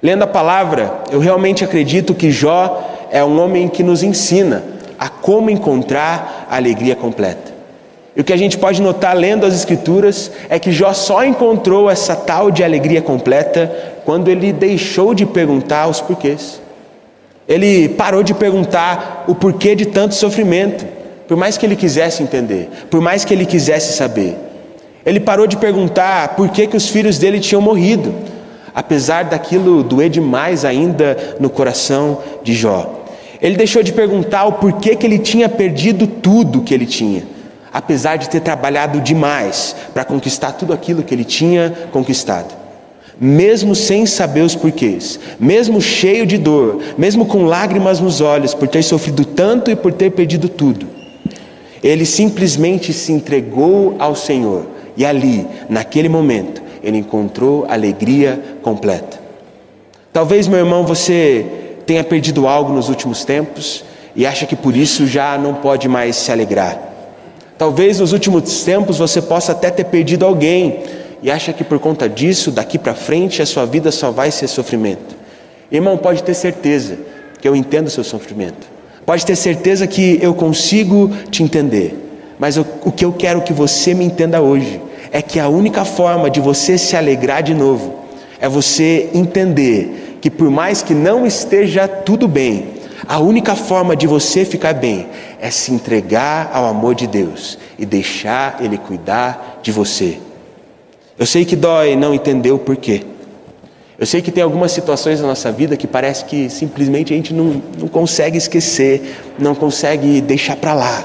Lendo 0.03 0.23
a 0.23 0.27
palavra, 0.27 0.93
eu 1.11 1.21
realmente 1.21 1.65
acredito 1.65 2.15
que 2.15 2.31
Jó 2.31 3.09
é 3.11 3.25
um 3.25 3.41
homem 3.41 3.69
que 3.69 3.83
nos 3.83 4.03
ensina 4.03 4.63
a 4.99 5.09
como 5.09 5.51
encontrar 5.51 6.47
a 6.51 6.57
alegria 6.57 6.95
completa. 6.95 7.51
E 8.15 8.21
o 8.21 8.25
que 8.25 8.33
a 8.33 8.37
gente 8.37 8.59
pode 8.59 8.83
notar 8.83 9.17
lendo 9.17 9.47
as 9.47 9.55
Escrituras 9.55 10.31
é 10.49 10.59
que 10.59 10.73
Jó 10.73 10.93
só 10.93 11.25
encontrou 11.25 11.89
essa 11.89 12.17
tal 12.17 12.51
de 12.51 12.63
alegria 12.63 13.01
completa 13.01 14.01
quando 14.05 14.29
ele 14.29 14.53
deixou 14.53 15.15
de 15.15 15.25
perguntar 15.25 15.87
os 15.87 16.01
porquês. 16.01 16.61
Ele 17.51 17.89
parou 17.89 18.23
de 18.23 18.33
perguntar 18.33 19.25
o 19.27 19.35
porquê 19.35 19.75
de 19.75 19.85
tanto 19.85 20.15
sofrimento, 20.15 20.87
por 21.27 21.37
mais 21.37 21.59
que 21.59 21.67
ele 21.67 21.75
quisesse 21.75 22.23
entender, 22.23 22.69
por 22.89 23.01
mais 23.01 23.25
que 23.25 23.35
ele 23.35 23.45
quisesse 23.45 23.93
saber. 23.95 24.37
Ele 25.05 25.19
parou 25.19 25.49
de 25.49 25.57
perguntar 25.57 26.37
por 26.37 26.49
que, 26.51 26.69
que 26.69 26.77
os 26.77 26.89
filhos 26.89 27.19
dele 27.19 27.41
tinham 27.41 27.61
morrido, 27.61 28.15
apesar 28.73 29.25
daquilo 29.25 29.83
doer 29.83 30.09
demais 30.09 30.65
ainda 30.65 31.17
no 31.41 31.51
coração 31.51 32.19
de 32.45 32.55
Jó. 32.55 33.03
Ele 33.43 33.57
deixou 33.57 33.83
de 33.83 33.93
perguntar 33.93 34.45
o 34.45 34.53
porquê 34.53 34.95
que 34.95 35.05
ele 35.05 35.19
tinha 35.19 35.49
perdido 35.49 36.07
tudo 36.07 36.61
que 36.61 36.73
ele 36.73 36.87
tinha, 36.87 37.25
apesar 37.73 38.15
de 38.15 38.31
ter 38.31 38.39
trabalhado 38.39 39.01
demais 39.01 39.75
para 39.93 40.05
conquistar 40.05 40.53
tudo 40.53 40.73
aquilo 40.73 41.03
que 41.03 41.13
ele 41.13 41.25
tinha 41.25 41.75
conquistado 41.91 42.60
mesmo 43.21 43.75
sem 43.75 44.07
saber 44.07 44.41
os 44.41 44.57
porquês, 44.57 45.21
mesmo 45.39 45.79
cheio 45.79 46.25
de 46.25 46.39
dor, 46.39 46.81
mesmo 46.97 47.27
com 47.27 47.45
lágrimas 47.45 48.01
nos 48.01 48.23
olhos 48.23 48.55
por 48.55 48.67
ter 48.67 48.83
sofrido 48.83 49.27
tanto 49.27 49.71
e 49.71 49.77
por 49.77 49.93
ter 49.93 50.11
perdido 50.13 50.49
tudo, 50.49 50.87
ele 51.83 52.07
simplesmente 52.07 52.95
se 52.95 53.13
entregou 53.13 53.95
ao 53.99 54.17
Senhor 54.17 54.67
e 54.97 55.05
ali, 55.05 55.47
naquele 55.69 56.09
momento, 56.09 56.63
ele 56.83 56.99
encontrou 56.99 57.67
alegria 57.69 58.41
completa. 58.63 59.21
Talvez, 60.13 60.49
meu 60.49 60.59
irmão, 60.59 60.85
você 60.85 61.47
tenha 61.87 62.03
perdido 62.03 62.47
algo 62.47 62.73
nos 62.73 62.89
últimos 62.89 63.25
tempos 63.25 63.85
e 64.17 64.27
acha 64.27 64.47
que 64.47 64.57
por 64.57 64.77
isso 64.77 65.07
já 65.07 65.39
não 65.39 65.55
pode 65.55 65.89
mais 65.89 66.17
se 66.17 66.33
alegrar. 66.33 66.79
Talvez 67.57 68.01
nos 68.01 68.13
últimos 68.13 68.63
tempos 68.65 68.99
você 68.99 69.21
possa 69.21 69.53
até 69.53 69.71
ter 69.71 69.85
perdido 69.85 70.25
alguém 70.25 70.83
e 71.23 71.31
acha 71.31 71.53
que 71.53 71.63
por 71.63 71.79
conta 71.79 72.09
disso, 72.09 72.51
daqui 72.51 72.79
para 72.79 72.95
frente, 72.95 73.43
a 73.43 73.47
sua 73.47 73.67
vida 73.67 73.91
só 73.91 74.11
vai 74.11 74.31
ser 74.31 74.49
sofrimento. 74.49 75.17
Irmão, 75.71 75.97
pode 75.97 76.23
ter 76.23 76.35
certeza 76.35 76.99
que 77.41 77.47
eu 77.47 77.55
entendo 77.55 77.87
o 77.87 77.91
seu 77.91 78.05
sofrimento. 78.05 78.67
Pode 79.05 79.25
ter 79.25 79.37
certeza 79.37 79.87
que 79.87 80.19
eu 80.23 80.35
consigo 80.35 81.11
te 81.31 81.43
entender. 81.43 81.97
Mas 82.39 82.57
o, 82.57 82.67
o 82.85 82.93
que 82.93 83.05
eu 83.05 83.13
quero 83.13 83.43
que 83.43 83.53
você 83.53 83.93
me 83.95 84.05
entenda 84.05 84.41
hoje 84.41 84.81
é 85.13 85.21
que 85.21 85.39
a 85.39 85.49
única 85.49 85.85
forma 85.85 86.31
de 86.31 86.41
você 86.41 86.79
se 86.79 86.97
alegrar 86.97 87.43
de 87.43 87.55
novo 87.55 88.01
é 88.41 88.49
você 88.49 89.11
entender 89.13 90.19
que 90.21 90.31
por 90.31 90.51
mais 90.51 90.83
que 90.83 90.95
não 90.95 91.27
esteja 91.27 91.87
tudo 91.87 92.27
bem, 92.27 92.69
a 93.07 93.19
única 93.19 93.55
forma 93.55 93.97
de 93.97 94.07
você 94.07 94.45
ficar 94.45 94.75
bem 94.75 95.09
é 95.41 95.51
se 95.51 95.73
entregar 95.73 96.51
ao 96.53 96.67
amor 96.67 96.95
de 96.95 97.07
Deus 97.07 97.59
e 97.79 97.85
deixar 97.85 98.59
Ele 98.61 98.79
cuidar 98.79 99.61
de 99.63 99.73
você. 99.73 100.19
Eu 101.21 101.27
sei 101.27 101.45
que 101.45 101.55
dói 101.55 101.97
não 101.97 102.15
entender 102.15 102.51
o 102.51 102.59
porquê. 102.59 103.03
Eu 103.99 104.07
sei 104.07 104.23
que 104.23 104.31
tem 104.31 104.43
algumas 104.43 104.73
situações 104.73 105.21
na 105.21 105.27
nossa 105.27 105.53
vida 105.53 105.77
que 105.77 105.87
parece 105.87 106.25
que 106.25 106.49
simplesmente 106.49 107.13
a 107.13 107.17
gente 107.17 107.35
não, 107.35 107.63
não 107.79 107.89
consegue 107.89 108.39
esquecer, 108.39 109.19
não 109.39 109.55
consegue 109.55 110.23
deixar 110.23 110.57
para 110.57 110.73
lá. 110.73 111.05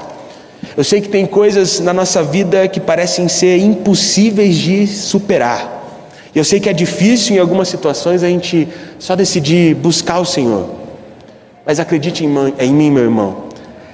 Eu 0.74 0.82
sei 0.82 1.02
que 1.02 1.08
tem 1.10 1.26
coisas 1.26 1.80
na 1.80 1.92
nossa 1.92 2.22
vida 2.22 2.66
que 2.66 2.80
parecem 2.80 3.28
ser 3.28 3.58
impossíveis 3.58 4.56
de 4.56 4.86
superar. 4.86 5.84
Eu 6.34 6.44
sei 6.44 6.60
que 6.60 6.70
é 6.70 6.72
difícil 6.72 7.36
em 7.36 7.38
algumas 7.38 7.68
situações 7.68 8.22
a 8.22 8.28
gente 8.28 8.66
só 8.98 9.14
decidir 9.14 9.74
buscar 9.74 10.18
o 10.18 10.24
Senhor. 10.24 10.66
Mas 11.66 11.78
acredite 11.78 12.24
em, 12.24 12.34
em 12.58 12.72
mim, 12.72 12.90
meu 12.90 13.02
irmão. 13.02 13.48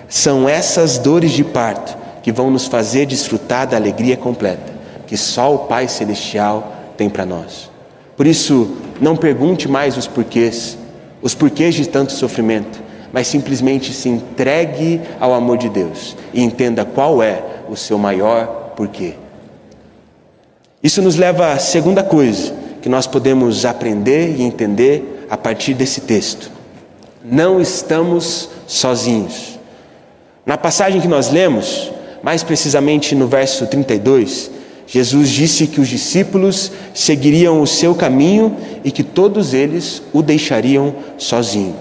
São 0.09 0.49
essas 0.49 0.99
dores 0.99 1.33
de 1.33 1.43
parto 1.43 1.99
que 2.23 2.31
vão 2.31 2.49
nos 2.49 2.69
fazer 2.69 3.07
desfrutar 3.07 3.67
da 3.67 3.76
alegria 3.76 4.17
completa 4.17 4.72
que 5.07 5.17
só 5.17 5.55
o 5.55 5.59
Pai 5.61 5.89
Celestial 5.89 6.73
tem 6.97 7.09
para 7.09 7.27
nós. 7.27 7.71
Por 8.17 8.27
isso, 8.27 8.77
não 9.01 9.17
pergunte 9.17 9.69
mais 9.69 9.97
os 9.97 10.07
porquês, 10.07 10.79
os 11.21 11.35
porquês 11.35 11.75
de 11.75 11.89
tanto 11.89 12.13
sofrimento, 12.13 12.81
mas 13.13 13.27
simplesmente 13.27 13.93
se 13.93 14.09
entregue 14.09 15.01
ao 15.21 15.35
amor 15.35 15.59
de 15.59 15.69
Deus 15.69 16.17
e 16.33 16.43
entenda 16.43 16.85
qual 16.85 17.23
é 17.23 17.43
o 17.69 17.77
seu 17.77 17.99
maior 17.99 18.73
porquê. 18.77 19.15
Isso 20.83 21.03
nos 21.03 21.17
leva 21.17 21.53
à 21.53 21.59
segunda 21.59 22.03
coisa 22.03 22.55
que 22.81 22.89
nós 22.89 23.07
podemos 23.07 23.65
aprender 23.65 24.37
e 24.37 24.43
entender 24.43 25.27
a 25.31 25.37
partir 25.37 25.75
desse 25.75 26.03
texto. 26.03 26.51
não 27.25 27.61
estamos 27.61 28.49
sozinhos. 28.67 29.59
Na 30.45 30.59
passagem 30.59 31.01
que 31.01 31.07
nós 31.07 31.31
lemos, 31.31 31.93
mais 32.23 32.43
precisamente 32.43 33.15
no 33.15 33.29
verso 33.29 33.67
32, 33.67 34.51
Jesus 34.93 35.31
disse 35.31 35.67
que 35.67 35.81
os 35.81 35.89
discípulos 35.89 36.71
seguiriam 36.93 37.63
o 37.63 37.67
seu 37.67 37.95
caminho 37.95 38.55
e 38.85 38.91
que 38.91 39.03
todos 39.03 39.55
eles 39.55 40.03
o 40.13 40.21
deixariam 40.21 40.95
sozinho. 41.17 41.75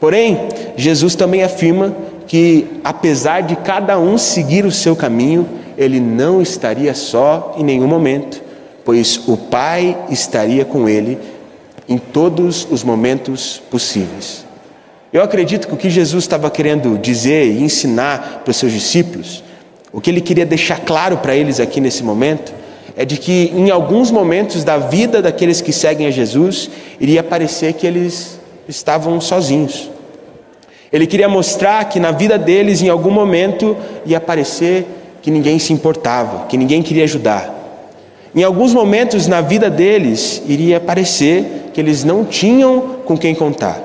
Porém, 0.00 0.48
Jesus 0.76 1.14
também 1.14 1.44
afirma 1.44 1.94
que, 2.26 2.66
apesar 2.82 3.42
de 3.42 3.54
cada 3.54 3.96
um 4.00 4.18
seguir 4.18 4.64
o 4.64 4.72
seu 4.72 4.96
caminho, 4.96 5.48
ele 5.78 6.00
não 6.00 6.42
estaria 6.42 6.92
só 6.92 7.54
em 7.56 7.62
nenhum 7.62 7.86
momento, 7.86 8.42
pois 8.84 9.28
o 9.28 9.36
Pai 9.36 9.96
estaria 10.10 10.64
com 10.64 10.88
ele 10.88 11.18
em 11.88 11.98
todos 11.98 12.66
os 12.68 12.82
momentos 12.82 13.62
possíveis. 13.70 14.44
Eu 15.12 15.22
acredito 15.22 15.68
que 15.68 15.74
o 15.74 15.76
que 15.76 15.88
Jesus 15.88 16.24
estava 16.24 16.50
querendo 16.50 16.98
dizer 16.98 17.46
e 17.46 17.62
ensinar 17.62 18.40
para 18.42 18.50
os 18.50 18.56
seus 18.56 18.72
discípulos 18.72 19.44
o 19.92 20.00
que 20.00 20.10
ele 20.10 20.20
queria 20.20 20.46
deixar 20.46 20.80
claro 20.80 21.18
para 21.18 21.34
eles 21.34 21.58
aqui 21.58 21.80
nesse 21.80 22.02
momento 22.02 22.52
é 22.96 23.04
de 23.04 23.16
que 23.16 23.52
em 23.54 23.70
alguns 23.70 24.10
momentos 24.10 24.62
da 24.62 24.78
vida 24.78 25.22
daqueles 25.22 25.60
que 25.60 25.72
seguem 25.72 26.06
a 26.06 26.10
Jesus 26.10 26.70
iria 27.00 27.22
parecer 27.22 27.72
que 27.72 27.86
eles 27.86 28.38
estavam 28.68 29.20
sozinhos. 29.20 29.90
Ele 30.92 31.06
queria 31.06 31.28
mostrar 31.28 31.84
que 31.88 32.00
na 32.00 32.10
vida 32.10 32.36
deles 32.36 32.82
em 32.82 32.88
algum 32.88 33.10
momento 33.10 33.76
ia 34.04 34.20
parecer 34.20 34.86
que 35.22 35.30
ninguém 35.30 35.58
se 35.58 35.72
importava, 35.72 36.46
que 36.46 36.56
ninguém 36.56 36.82
queria 36.82 37.04
ajudar. 37.04 37.56
Em 38.34 38.42
alguns 38.42 38.72
momentos 38.72 39.26
na 39.26 39.40
vida 39.40 39.70
deles 39.70 40.42
iria 40.46 40.78
parecer 40.78 41.70
que 41.72 41.80
eles 41.80 42.04
não 42.04 42.24
tinham 42.24 42.96
com 43.04 43.16
quem 43.16 43.34
contar. 43.34 43.82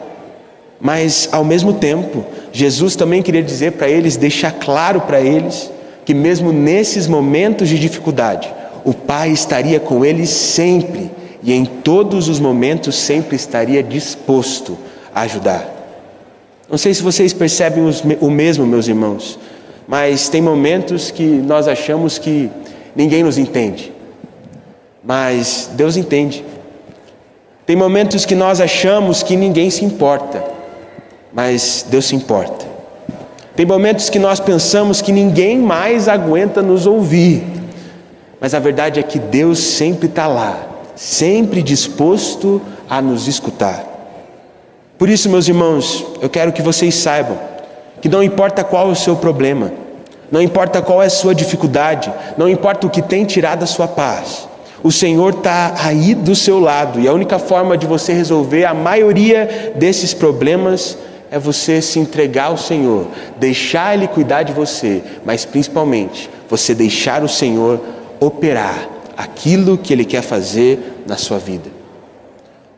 Mas 0.79 1.29
ao 1.31 1.43
mesmo 1.43 1.73
tempo, 1.73 2.25
Jesus 2.51 2.95
também 2.95 3.21
queria 3.21 3.41
dizer 3.41 3.73
para 3.73 3.87
eles, 3.87 4.17
deixar 4.17 4.51
claro 4.51 5.01
para 5.01 5.21
eles, 5.21 5.71
que 6.05 6.13
mesmo 6.13 6.53
nesses 6.53 7.07
momentos 7.07 7.67
de 7.67 7.79
dificuldade, 7.79 8.53
o 8.85 8.93
Pai 8.93 9.31
estaria 9.31 9.79
com 9.79 10.05
eles 10.05 10.29
sempre 10.29 11.09
e 11.41 11.51
em 11.51 11.65
todos 11.65 12.29
os 12.29 12.39
momentos 12.39 12.95
sempre 12.95 13.35
estaria 13.35 13.81
disposto 13.81 14.77
a 15.13 15.21
ajudar. 15.21 15.67
Não 16.69 16.77
sei 16.77 16.93
se 16.93 17.01
vocês 17.01 17.33
percebem 17.33 17.83
o 18.21 18.29
mesmo, 18.29 18.65
meus 18.65 18.87
irmãos, 18.87 19.39
mas 19.87 20.29
tem 20.29 20.41
momentos 20.41 21.11
que 21.11 21.23
nós 21.23 21.67
achamos 21.67 22.17
que 22.17 22.49
ninguém 22.95 23.23
nos 23.23 23.37
entende, 23.37 23.91
mas 25.03 25.69
Deus 25.73 25.97
entende. 25.97 26.45
Tem 27.65 27.75
momentos 27.75 28.25
que 28.25 28.35
nós 28.35 28.61
achamos 28.61 29.23
que 29.23 29.35
ninguém 29.35 29.69
se 29.71 29.83
importa, 29.83 30.43
mas 31.33 31.85
Deus 31.89 32.05
se 32.05 32.15
importa. 32.15 32.74
Tem 33.55 33.65
momentos 33.65 34.09
que 34.09 34.19
nós 34.19 34.39
pensamos 34.39 35.01
que 35.01 35.13
ninguém 35.13 35.57
mais 35.57 36.09
aguenta 36.09 36.61
nos 36.61 36.85
ouvir, 36.85 37.41
mas 38.39 38.53
a 38.53 38.59
verdade 38.59 38.99
é 38.99 39.03
que 39.03 39.17
Deus 39.17 39.59
sempre 39.59 40.07
está 40.07 40.27
lá, 40.27 40.59
sempre 40.93 41.63
disposto 41.63 42.61
a 42.89 43.01
nos 43.01 43.27
escutar. 43.29 43.83
Por 44.97 45.07
isso, 45.07 45.29
meus 45.29 45.47
irmãos, 45.47 46.05
eu 46.21 46.29
quero 46.29 46.51
que 46.51 46.61
vocês 46.61 46.95
saibam 46.95 47.37
que 48.01 48.09
não 48.09 48.21
importa 48.21 48.61
qual 48.61 48.89
é 48.89 48.91
o 48.91 48.95
seu 48.95 49.15
problema, 49.15 49.71
não 50.29 50.41
importa 50.41 50.81
qual 50.81 51.01
é 51.01 51.05
a 51.05 51.09
sua 51.09 51.33
dificuldade, 51.33 52.11
não 52.37 52.49
importa 52.49 52.85
o 52.85 52.89
que 52.89 53.01
tem 53.01 53.23
tirado 53.23 53.63
a 53.63 53.67
sua 53.67 53.87
paz, 53.87 54.49
o 54.83 54.91
Senhor 54.91 55.33
está 55.33 55.75
aí 55.81 56.13
do 56.13 56.35
seu 56.35 56.59
lado 56.59 56.99
e 56.99 57.07
a 57.07 57.13
única 57.13 57.39
forma 57.39 57.77
de 57.77 57.87
você 57.87 58.11
resolver 58.11 58.65
a 58.65 58.73
maioria 58.73 59.73
desses 59.77 60.13
problemas 60.13 60.97
é 61.31 61.39
você 61.39 61.81
se 61.81 61.99
entregar 61.99 62.45
ao 62.45 62.57
Senhor, 62.57 63.07
deixar 63.39 63.93
Ele 63.93 64.07
cuidar 64.07 64.43
de 64.43 64.53
você, 64.53 65.03
mas 65.25 65.45
principalmente 65.45 66.29
você 66.49 66.73
deixar 66.73 67.23
o 67.23 67.29
Senhor 67.29 67.79
operar 68.19 68.87
aquilo 69.17 69.77
que 69.77 69.93
Ele 69.93 70.05
quer 70.05 70.21
fazer 70.21 71.03
na 71.07 71.17
sua 71.17 71.37
vida. 71.37 71.69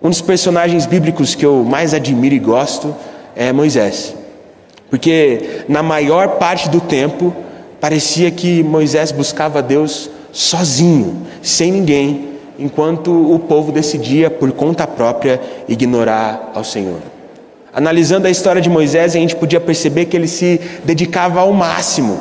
Um 0.02 0.10
dos 0.10 0.22
personagens 0.22 0.86
bíblicos 0.86 1.36
que 1.36 1.46
eu 1.46 1.64
mais 1.64 1.94
admiro 1.94 2.36
e 2.36 2.40
gosto 2.40 2.96
é 3.36 3.52
Moisés, 3.52 4.16
porque 4.90 5.64
na 5.68 5.84
maior 5.84 6.38
parte 6.38 6.70
do 6.70 6.80
tempo 6.80 7.34
parecia 7.80 8.32
que 8.32 8.64
Moisés 8.64 9.12
buscava 9.12 9.62
Deus 9.62 10.10
sozinho, 10.32 11.26
sem 11.42 11.72
ninguém, 11.72 12.30
enquanto 12.60 13.12
o 13.12 13.40
povo 13.40 13.72
decidia 13.72 14.30
por 14.30 14.52
conta 14.52 14.88
própria 14.88 15.42
ignorar 15.68 16.52
ao 16.54 16.64
Senhor. 16.64 17.17
Analisando 17.78 18.26
a 18.26 18.32
história 18.32 18.60
de 18.60 18.72
Moisés, 18.72 19.16
a 19.16 19.20
gente 19.20 19.36
podia 19.36 19.60
perceber 19.60 20.06
que 20.06 20.18
ele 20.18 20.28
se 20.28 20.60
dedicava 20.84 21.42
ao 21.42 21.54
máximo, 21.54 22.20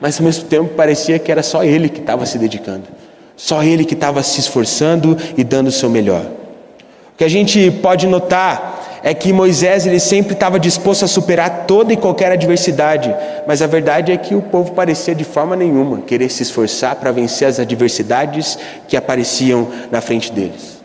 mas 0.00 0.18
ao 0.18 0.26
mesmo 0.26 0.42
tempo 0.46 0.74
parecia 0.74 1.20
que 1.20 1.30
era 1.30 1.40
só 1.40 1.62
ele 1.62 1.88
que 1.88 2.00
estava 2.00 2.26
se 2.26 2.36
dedicando, 2.36 2.88
só 3.36 3.62
ele 3.62 3.84
que 3.84 3.94
estava 3.94 4.20
se 4.24 4.40
esforçando 4.40 5.16
e 5.36 5.44
dando 5.44 5.68
o 5.68 5.70
seu 5.70 5.88
melhor. 5.88 6.22
O 6.22 7.16
que 7.16 7.22
a 7.22 7.28
gente 7.28 7.70
pode 7.80 8.08
notar 8.08 9.00
é 9.04 9.14
que 9.14 9.32
Moisés 9.32 9.86
ele 9.86 10.00
sempre 10.00 10.32
estava 10.32 10.58
disposto 10.58 11.04
a 11.04 11.08
superar 11.08 11.64
toda 11.68 11.92
e 11.92 11.96
qualquer 11.96 12.32
adversidade, 12.32 13.14
mas 13.46 13.62
a 13.62 13.68
verdade 13.68 14.10
é 14.10 14.16
que 14.16 14.34
o 14.34 14.42
povo 14.42 14.72
parecia 14.72 15.14
de 15.14 15.22
forma 15.22 15.54
nenhuma 15.54 16.00
querer 16.00 16.28
se 16.28 16.42
esforçar 16.42 16.96
para 16.96 17.12
vencer 17.12 17.46
as 17.46 17.60
adversidades 17.60 18.58
que 18.88 18.96
apareciam 18.96 19.68
na 19.92 20.00
frente 20.00 20.32
deles. 20.32 20.82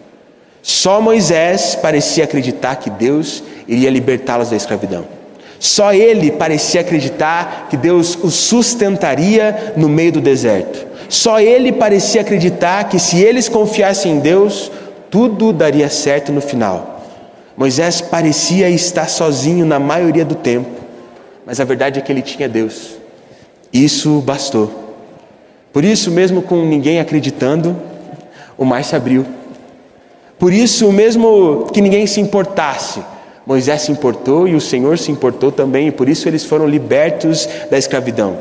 Só 0.62 0.99
Moisés 0.99 1.75
parecia 1.81 2.25
acreditar 2.25 2.75
que 2.75 2.89
Deus 2.89 3.41
iria 3.67 3.89
libertá-los 3.89 4.49
da 4.49 4.56
escravidão. 4.56 5.06
Só 5.60 5.93
ele 5.93 6.32
parecia 6.32 6.82
acreditar 6.82 7.67
que 7.69 7.75
Deus 7.75 8.17
os 8.21 8.36
sustentaria 8.36 9.73
no 9.75 9.89
meio 9.89 10.12
do 10.12 10.21
deserto. 10.21 10.86
Só 11.10 11.39
ele 11.39 11.71
parecia 11.71 12.21
acreditar 12.21 12.89
que 12.89 12.99
se 12.99 13.17
eles 13.17 13.49
confiassem 13.49 14.13
em 14.13 14.19
Deus, 14.19 14.71
tudo 15.10 15.51
daria 15.51 15.89
certo 15.89 16.32
no 16.32 16.41
final. 16.41 17.01
Moisés 17.56 18.01
parecia 18.01 18.69
estar 18.69 19.10
sozinho 19.10 19.65
na 19.65 19.80
maioria 19.80 20.23
do 20.23 20.36
tempo, 20.36 20.69
mas 21.45 21.60
a 21.60 21.63
verdade 21.63 21.97
é 21.97 22.01
que 22.03 22.12
ele 22.12 22.21
tinha 22.21 22.47
Deus. 22.47 22.97
Isso 23.73 24.21
bastou. 24.21 24.86
Por 25.73 25.84
isso, 25.84 26.12
mesmo 26.12 26.41
com 26.41 26.63
ninguém 26.65 26.99
acreditando, 26.99 27.75
o 28.58 28.65
mar 28.65 28.84
se 28.84 28.95
abriu. 28.95 29.25
Por 30.38 30.53
isso, 30.53 30.91
mesmo 30.91 31.67
que 31.73 31.82
ninguém 31.82 32.06
se 32.06 32.19
importasse, 32.19 33.01
Moisés 33.47 33.83
se 33.83 33.93
importou 33.93 34.45
e 34.45 34.55
o 34.55 34.60
Senhor 34.60 34.97
se 34.97 35.10
importou 35.10 35.53
também, 35.53 35.88
e 35.88 35.91
por 35.91 36.10
isso 36.10 36.27
eles 36.27 36.43
foram 36.43 36.67
libertos 36.67 37.47
da 37.71 37.77
escravidão. 37.77 38.39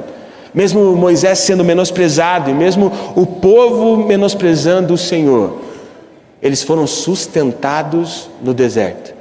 Mesmo 0.53 0.97
Moisés 0.97 1.38
sendo 1.38 1.64
menosprezado, 1.64 2.51
e 2.51 2.55
mesmo 2.55 2.90
o 3.14 3.25
povo 3.25 3.99
menosprezando 3.99 4.95
o 4.95 4.99
Senhor, 4.99 5.61
eles 6.42 6.64
foram 6.64 6.88
sustentados 6.88 8.29
no 8.42 8.53
deserto, 8.53 9.14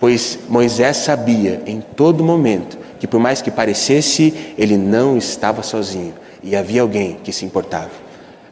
pois 0.00 0.38
Moisés 0.48 0.96
sabia 0.96 1.60
em 1.66 1.82
todo 1.82 2.24
momento 2.24 2.78
que, 2.98 3.06
por 3.06 3.20
mais 3.20 3.42
que 3.42 3.50
parecesse, 3.50 4.54
ele 4.56 4.78
não 4.78 5.18
estava 5.18 5.62
sozinho 5.62 6.14
e 6.42 6.56
havia 6.56 6.80
alguém 6.80 7.18
que 7.22 7.30
se 7.30 7.44
importava, 7.44 7.90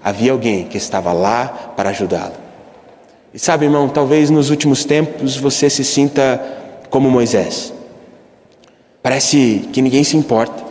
havia 0.04 0.32
alguém 0.32 0.66
que 0.66 0.76
estava 0.76 1.14
lá 1.14 1.72
para 1.74 1.88
ajudá-lo. 1.88 2.47
E 3.32 3.38
sabe, 3.38 3.66
irmão, 3.66 3.88
talvez 3.88 4.30
nos 4.30 4.50
últimos 4.50 4.84
tempos 4.84 5.36
você 5.36 5.68
se 5.68 5.84
sinta 5.84 6.40
como 6.90 7.10
Moisés. 7.10 7.72
Parece 9.02 9.68
que 9.72 9.82
ninguém 9.82 10.02
se 10.02 10.16
importa. 10.16 10.64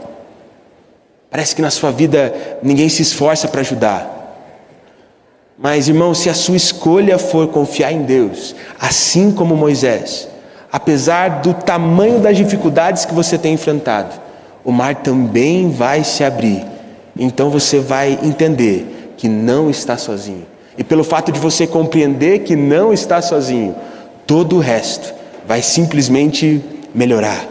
Parece 1.30 1.56
que 1.56 1.62
na 1.62 1.70
sua 1.70 1.92
vida 1.92 2.34
ninguém 2.64 2.90
se 2.90 3.02
esforça 3.02 3.48
para 3.48 3.62
ajudar. 3.62 4.18
Mas, 5.58 5.88
irmão, 5.88 6.14
se 6.14 6.30
a 6.30 6.34
sua 6.34 6.56
escolha 6.56 7.18
for 7.18 7.48
confiar 7.48 7.92
em 7.92 8.04
Deus, 8.04 8.56
assim 8.80 9.32
como 9.32 9.56
Moisés, 9.56 10.28
apesar 10.72 11.42
do 11.42 11.54
tamanho 11.54 12.20
das 12.20 12.38
dificuldades 12.38 13.06
que 13.06 13.14
você 13.14 13.38
tem 13.38 13.54
enfrentado, 13.54 14.20
o 14.64 14.72
mar 14.72 14.96
também 14.96 15.72
vai 15.72 16.04
se 16.04 16.24
abrir. 16.24 16.66
Então 17.18 17.50
você 17.50 17.80
vai 17.80 18.20
entender 18.22 19.14
que 19.18 19.28
não 19.28 19.70
está 19.70 19.98
sozinho. 19.98 20.46
E 20.78 20.84
pelo 20.84 21.04
fato 21.04 21.32
de 21.32 21.40
você 21.40 21.66
compreender 21.66 22.40
que 22.40 22.56
não 22.56 22.94
está 22.94 23.22
sozinho, 23.22 23.76
todo 24.26 24.58
o 24.58 24.60
resto 24.60 25.14
vai 25.48 25.62
simplesmente 25.62 26.62
melhorar. 26.94 27.48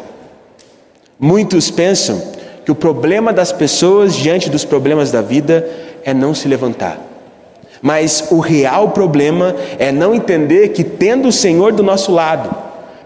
Muitos 1.18 1.70
pensam 1.70 2.22
que 2.64 2.70
o 2.70 2.74
problema 2.74 3.32
das 3.32 3.52
pessoas 3.52 4.14
diante 4.14 4.50
dos 4.50 4.64
problemas 4.64 5.10
da 5.10 5.22
vida 5.22 5.68
é 6.04 6.12
não 6.12 6.34
se 6.34 6.46
levantar. 6.46 7.00
Mas 7.80 8.28
o 8.30 8.40
real 8.40 8.90
problema 8.90 9.54
é 9.78 9.92
não 9.92 10.14
entender 10.14 10.68
que, 10.70 10.82
tendo 10.82 11.28
o 11.28 11.32
Senhor 11.32 11.72
do 11.72 11.82
nosso 11.82 12.12
lado, 12.12 12.54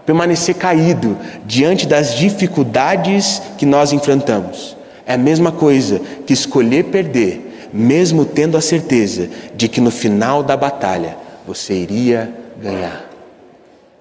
permanecer 0.05 0.55
caído 0.55 1.17
diante 1.45 1.85
das 1.85 2.15
dificuldades 2.15 3.41
que 3.57 3.65
nós 3.65 3.93
enfrentamos. 3.93 4.75
É 5.05 5.13
a 5.13 5.17
mesma 5.17 5.51
coisa 5.51 6.01
que 6.25 6.33
escolher 6.33 6.85
perder, 6.85 7.50
mesmo 7.73 8.25
tendo 8.25 8.57
a 8.57 8.61
certeza 8.61 9.29
de 9.55 9.67
que 9.67 9.81
no 9.81 9.91
final 9.91 10.43
da 10.43 10.57
batalha 10.57 11.17
você 11.45 11.73
iria 11.73 12.33
ganhar. 12.61 13.09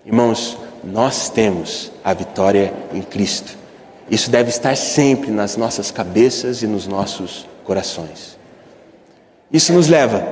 Irmãos, 0.05 0.59
nós 0.83 1.29
temos 1.29 1.93
a 2.03 2.13
vitória 2.15 2.73
em 2.93 3.03
Cristo. 3.03 3.57
Isso 4.11 4.31
deve 4.31 4.51
estar 4.51 4.77
sempre 4.77 5.31
nas 5.31 5.57
nossas 5.57 5.91
cabeças 5.91 6.63
e 6.63 6.67
nos 6.67 6.87
nossos 6.87 7.47
corações. 7.65 8.37
Isso 9.53 9.73
nos 9.73 9.89
leva 9.89 10.27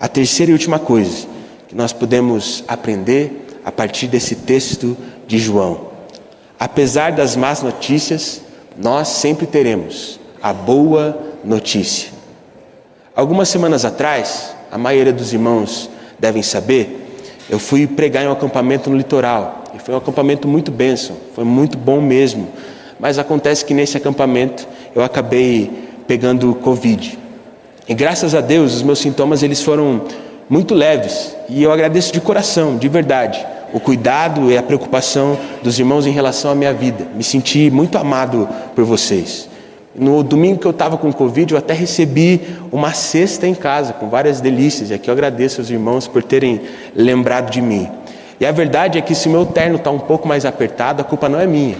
à 0.00 0.08
terceira 0.08 0.50
e 0.50 0.54
última 0.54 0.78
coisa 0.78 1.26
que 1.68 1.74
nós 1.74 1.92
podemos 1.92 2.64
aprender 2.66 3.60
a 3.64 3.70
partir 3.70 4.08
desse 4.08 4.34
texto 4.34 4.96
de 5.26 5.38
João. 5.38 5.92
Apesar 6.58 7.12
das 7.12 7.36
más 7.36 7.62
notícias, 7.62 8.40
nós 8.76 9.08
sempre 9.08 9.46
teremos 9.46 10.18
a 10.42 10.52
boa 10.52 11.18
notícia. 11.44 12.10
Algumas 13.14 13.50
semanas 13.50 13.84
atrás, 13.84 14.54
a 14.70 14.78
maioria 14.78 15.12
dos 15.12 15.34
irmãos 15.34 15.90
devem 16.18 16.42
saber, 16.42 16.98
eu 17.50 17.58
fui 17.58 17.86
pregar 17.86 18.24
em 18.24 18.28
um 18.28 18.32
acampamento 18.32 18.88
no 18.88 18.96
litoral. 18.96 19.64
E 19.74 19.78
foi 19.78 19.94
um 19.94 19.98
acampamento 19.98 20.48
muito 20.48 20.70
bênção, 20.70 21.16
foi 21.34 21.44
muito 21.44 21.76
bom 21.76 22.00
mesmo. 22.00 22.48
Mas 22.98 23.18
acontece 23.18 23.66
que 23.66 23.74
nesse 23.74 23.98
acampamento 23.98 24.66
eu 24.94 25.02
acabei 25.02 25.70
pegando 26.06 26.54
Covid. 26.54 27.18
E 27.86 27.92
graças 27.92 28.34
a 28.34 28.40
Deus, 28.40 28.76
os 28.76 28.82
meus 28.82 29.00
sintomas 29.00 29.42
eles 29.42 29.60
foram 29.62 30.02
muito 30.48 30.74
leves. 30.74 31.36
E 31.50 31.62
eu 31.62 31.70
agradeço 31.70 32.14
de 32.14 32.20
coração, 32.20 32.78
de 32.78 32.88
verdade, 32.88 33.44
o 33.74 33.80
cuidado 33.80 34.50
e 34.50 34.56
a 34.56 34.62
preocupação 34.62 35.38
dos 35.62 35.78
irmãos 35.78 36.06
em 36.06 36.12
relação 36.12 36.50
à 36.50 36.54
minha 36.54 36.72
vida. 36.72 37.06
Me 37.14 37.22
senti 37.22 37.70
muito 37.70 37.98
amado 37.98 38.48
por 38.74 38.84
vocês. 38.84 39.51
No 39.94 40.22
domingo 40.22 40.58
que 40.58 40.66
eu 40.66 40.70
estava 40.70 40.96
com 40.96 41.12
Covid, 41.12 41.52
eu 41.52 41.58
até 41.58 41.74
recebi 41.74 42.40
uma 42.70 42.94
cesta 42.94 43.46
em 43.46 43.54
casa, 43.54 43.92
com 43.92 44.08
várias 44.08 44.40
delícias. 44.40 44.90
E 44.90 44.94
aqui 44.94 45.10
eu 45.10 45.12
agradeço 45.12 45.60
aos 45.60 45.68
irmãos 45.68 46.06
por 46.06 46.22
terem 46.22 46.62
lembrado 46.94 47.50
de 47.50 47.60
mim. 47.60 47.88
E 48.40 48.46
a 48.46 48.50
verdade 48.50 48.98
é 48.98 49.02
que 49.02 49.14
se 49.14 49.28
o 49.28 49.30
meu 49.30 49.44
terno 49.44 49.76
está 49.76 49.90
um 49.90 49.98
pouco 49.98 50.26
mais 50.26 50.46
apertado, 50.46 51.02
a 51.02 51.04
culpa 51.04 51.28
não 51.28 51.38
é 51.38 51.46
minha. 51.46 51.76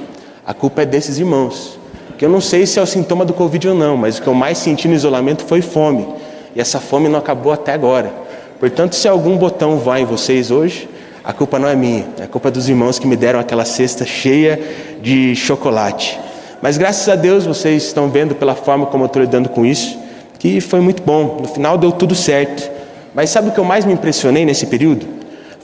A 0.46 0.53
culpa 0.53 0.83
é 0.83 0.87
desses 0.87 1.18
irmãos. 1.18 1.79
Que 2.18 2.27
eu 2.27 2.29
não 2.29 2.40
sei 2.40 2.66
se 2.66 2.79
é 2.79 2.83
o 2.83 2.87
sintoma 2.87 3.25
do 3.25 3.33
Covid 3.33 3.68
ou 3.68 3.75
não, 3.75 3.96
mas 3.96 4.18
o 4.18 4.22
que 4.22 4.29
eu 4.29 4.35
mais 4.35 4.59
senti 4.59 4.87
no 4.87 4.94
isolamento 4.94 5.42
foi 5.44 5.62
fome. 5.62 6.07
E 6.55 6.61
essa 6.61 6.79
fome 6.79 7.09
não 7.09 7.18
acabou 7.18 7.51
até 7.51 7.72
agora. 7.72 8.12
Portanto, 8.61 8.94
se 8.94 9.09
algum 9.09 9.38
botão 9.38 9.79
vai 9.79 10.03
em 10.03 10.05
vocês 10.05 10.51
hoje, 10.51 10.88
a 11.25 11.33
culpa 11.33 11.59
não 11.59 11.68
é 11.68 11.75
minha, 11.75 12.05
é 12.18 12.25
a 12.25 12.29
culpa 12.29 12.51
dos 12.51 12.68
irmãos 12.68 12.98
que 12.98 13.07
me 13.07 13.16
deram 13.16 13.40
aquela 13.40 13.64
cesta 13.64 14.05
cheia 14.05 14.61
de 15.01 15.35
chocolate. 15.35 16.20
Mas 16.62 16.79
graças 16.79 17.09
a 17.09 17.16
Deus 17.16 17.44
vocês 17.44 17.83
estão 17.83 18.09
vendo 18.09 18.37
pela 18.37 18.55
forma 18.55 18.87
como 18.87 19.03
eu 19.03 19.07
estou 19.07 19.20
lidando 19.20 19.48
com 19.48 19.66
isso, 19.66 19.98
que 20.38 20.61
foi 20.61 20.81
muito 20.81 21.03
bom. 21.03 21.38
No 21.42 21.48
final 21.48 21.77
deu 21.77 21.90
tudo 21.90 22.14
certo. 22.14 22.70
Mas 23.12 23.31
sabe 23.31 23.48
o 23.48 23.53
que 23.53 23.59
eu 23.59 23.64
mais 23.64 23.85
me 23.85 23.92
impressionei 23.92 24.46
nesse 24.46 24.66
período? 24.66 25.05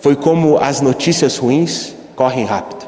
Foi 0.00 0.16
como 0.16 0.58
as 0.58 0.80
notícias 0.80 1.38
ruins 1.38 1.94
correm 2.16 2.44
rápido. 2.44 2.84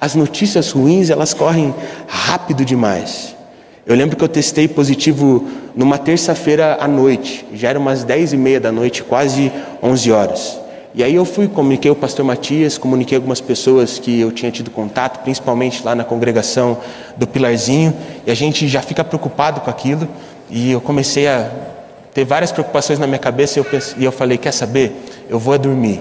As 0.00 0.14
notícias 0.14 0.70
ruins 0.70 1.10
elas 1.10 1.34
correm 1.34 1.74
rápido 2.06 2.64
demais. 2.64 3.34
Eu 3.84 3.96
lembro 3.96 4.16
que 4.16 4.22
eu 4.22 4.28
testei 4.28 4.68
positivo 4.68 5.44
numa 5.74 5.98
terça-feira 5.98 6.78
à 6.80 6.86
noite, 6.86 7.44
já 7.52 7.70
era 7.70 7.78
umas 7.80 8.04
dez 8.04 8.32
e 8.32 8.36
meia 8.36 8.60
da 8.60 8.70
noite, 8.70 9.02
quase 9.02 9.50
onze 9.82 10.12
horas. 10.12 10.61
E 10.94 11.02
aí 11.02 11.14
eu 11.14 11.24
fui, 11.24 11.48
comuniquei 11.48 11.90
o 11.90 11.94
pastor 11.94 12.22
Matias, 12.24 12.76
comuniquei 12.76 13.16
algumas 13.16 13.40
pessoas 13.40 13.98
que 13.98 14.20
eu 14.20 14.30
tinha 14.30 14.50
tido 14.50 14.70
contato, 14.70 15.22
principalmente 15.22 15.82
lá 15.82 15.94
na 15.94 16.04
congregação 16.04 16.76
do 17.16 17.26
Pilarzinho, 17.26 17.94
e 18.26 18.30
a 18.30 18.34
gente 18.34 18.68
já 18.68 18.82
fica 18.82 19.02
preocupado 19.02 19.62
com 19.62 19.70
aquilo, 19.70 20.06
e 20.50 20.70
eu 20.70 20.82
comecei 20.82 21.26
a 21.26 21.50
ter 22.12 22.26
várias 22.26 22.52
preocupações 22.52 22.98
na 22.98 23.06
minha 23.06 23.18
cabeça, 23.18 23.58
e 23.58 23.60
eu, 23.60 23.64
pensei, 23.64 23.94
e 23.98 24.04
eu 24.04 24.12
falei, 24.12 24.36
quer 24.36 24.52
saber? 24.52 24.92
Eu 25.30 25.38
vou 25.38 25.58
dormir. 25.58 26.00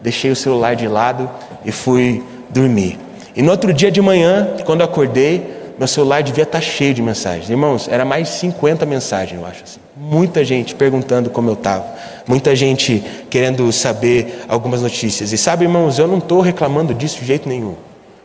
Deixei 0.00 0.30
o 0.30 0.36
celular 0.36 0.74
de 0.74 0.88
lado 0.88 1.28
e 1.62 1.70
fui 1.70 2.22
dormir. 2.48 2.98
E 3.36 3.42
no 3.42 3.50
outro 3.50 3.74
dia 3.74 3.90
de 3.90 4.00
manhã, 4.00 4.56
quando 4.64 4.80
eu 4.80 4.86
acordei, 4.86 5.60
meu 5.78 5.86
celular 5.86 6.22
devia 6.22 6.44
estar 6.44 6.60
cheio 6.60 6.92
de 6.94 7.02
mensagens. 7.02 7.48
Irmãos, 7.48 7.88
era 7.88 8.04
mais 8.04 8.28
de 8.28 8.34
50 8.34 8.84
mensagens, 8.86 9.40
eu 9.40 9.46
acho. 9.46 9.64
Assim. 9.64 9.80
Muita 9.96 10.44
gente 10.44 10.74
perguntando 10.74 11.30
como 11.30 11.48
eu 11.50 11.54
estava. 11.54 11.86
Muita 12.30 12.54
gente 12.54 13.02
querendo 13.28 13.72
saber 13.72 14.44
algumas 14.48 14.82
notícias. 14.82 15.32
E 15.32 15.36
sabe, 15.36 15.64
irmãos, 15.64 15.98
eu 15.98 16.06
não 16.06 16.18
estou 16.18 16.40
reclamando 16.40 16.94
disso 16.94 17.18
de 17.18 17.26
jeito 17.26 17.48
nenhum. 17.48 17.74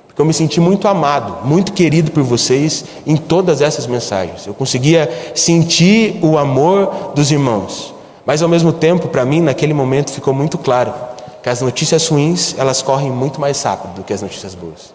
Porque 0.06 0.22
eu 0.22 0.26
me 0.26 0.32
senti 0.32 0.60
muito 0.60 0.88
amado, 0.88 1.44
muito 1.44 1.74
querido 1.74 2.12
por 2.12 2.22
vocês 2.22 2.86
em 3.08 3.18
todas 3.18 3.62
essas 3.62 3.88
mensagens. 3.88 4.46
Eu 4.46 4.54
conseguia 4.54 5.10
sentir 5.34 6.20
o 6.22 6.38
amor 6.38 7.14
dos 7.16 7.32
irmãos. 7.32 7.96
Mas 8.28 8.44
ao 8.44 8.48
mesmo 8.48 8.72
tempo, 8.72 9.08
para 9.08 9.26
mim, 9.26 9.42
naquele 9.42 9.74
momento 9.74 10.12
ficou 10.12 10.36
muito 10.36 10.60
claro 10.60 10.94
que 11.42 11.50
as 11.50 11.62
notícias 11.62 12.08
ruins, 12.08 12.54
elas 12.60 12.84
correm 12.84 13.10
muito 13.10 13.42
mais 13.42 13.60
rápido 13.64 13.96
do 13.96 14.04
que 14.04 14.14
as 14.14 14.22
notícias 14.22 14.54
boas. 14.54 14.94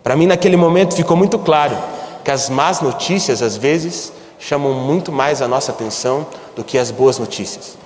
Para 0.00 0.14
mim, 0.14 0.28
naquele 0.28 0.56
momento, 0.56 0.94
ficou 0.94 1.16
muito 1.16 1.40
claro 1.40 1.76
que 2.22 2.30
as 2.30 2.48
más 2.48 2.80
notícias, 2.80 3.42
às 3.42 3.56
vezes, 3.56 4.12
chamam 4.38 4.74
muito 4.74 5.10
mais 5.10 5.42
a 5.42 5.48
nossa 5.48 5.72
atenção 5.72 6.24
do 6.54 6.62
que 6.62 6.78
as 6.78 6.92
boas 6.92 7.18
notícias. 7.18 7.82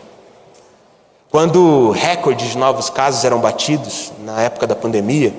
Quando 1.30 1.90
recordes 1.90 2.52
de 2.52 2.58
novos 2.58 2.88
casos 2.88 3.22
eram 3.22 3.38
batidos, 3.38 4.10
na 4.24 4.40
época 4.40 4.66
da 4.66 4.74
pandemia, 4.74 5.34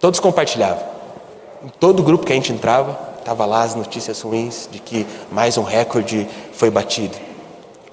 todos 0.00 0.18
compartilhavam. 0.18 0.82
Em 1.62 1.68
todo 1.68 2.02
grupo 2.02 2.24
que 2.24 2.32
a 2.32 2.34
gente 2.34 2.50
entrava, 2.50 2.98
estava 3.18 3.44
lá 3.44 3.62
as 3.62 3.74
notícias 3.74 4.22
ruins 4.22 4.66
de 4.72 4.78
que 4.78 5.06
mais 5.30 5.58
um 5.58 5.62
recorde 5.62 6.26
foi 6.54 6.70
batido. 6.70 7.14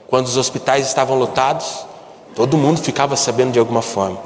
Quando 0.07 0.27
os 0.27 0.37
hospitais 0.37 0.87
estavam 0.87 1.19
lotados, 1.19 1.85
todo 2.35 2.55
mundo 2.55 2.79
ficava 2.79 3.17
sabendo 3.17 3.51
de 3.51 3.59
alguma 3.59 3.81
forma. 3.81 4.19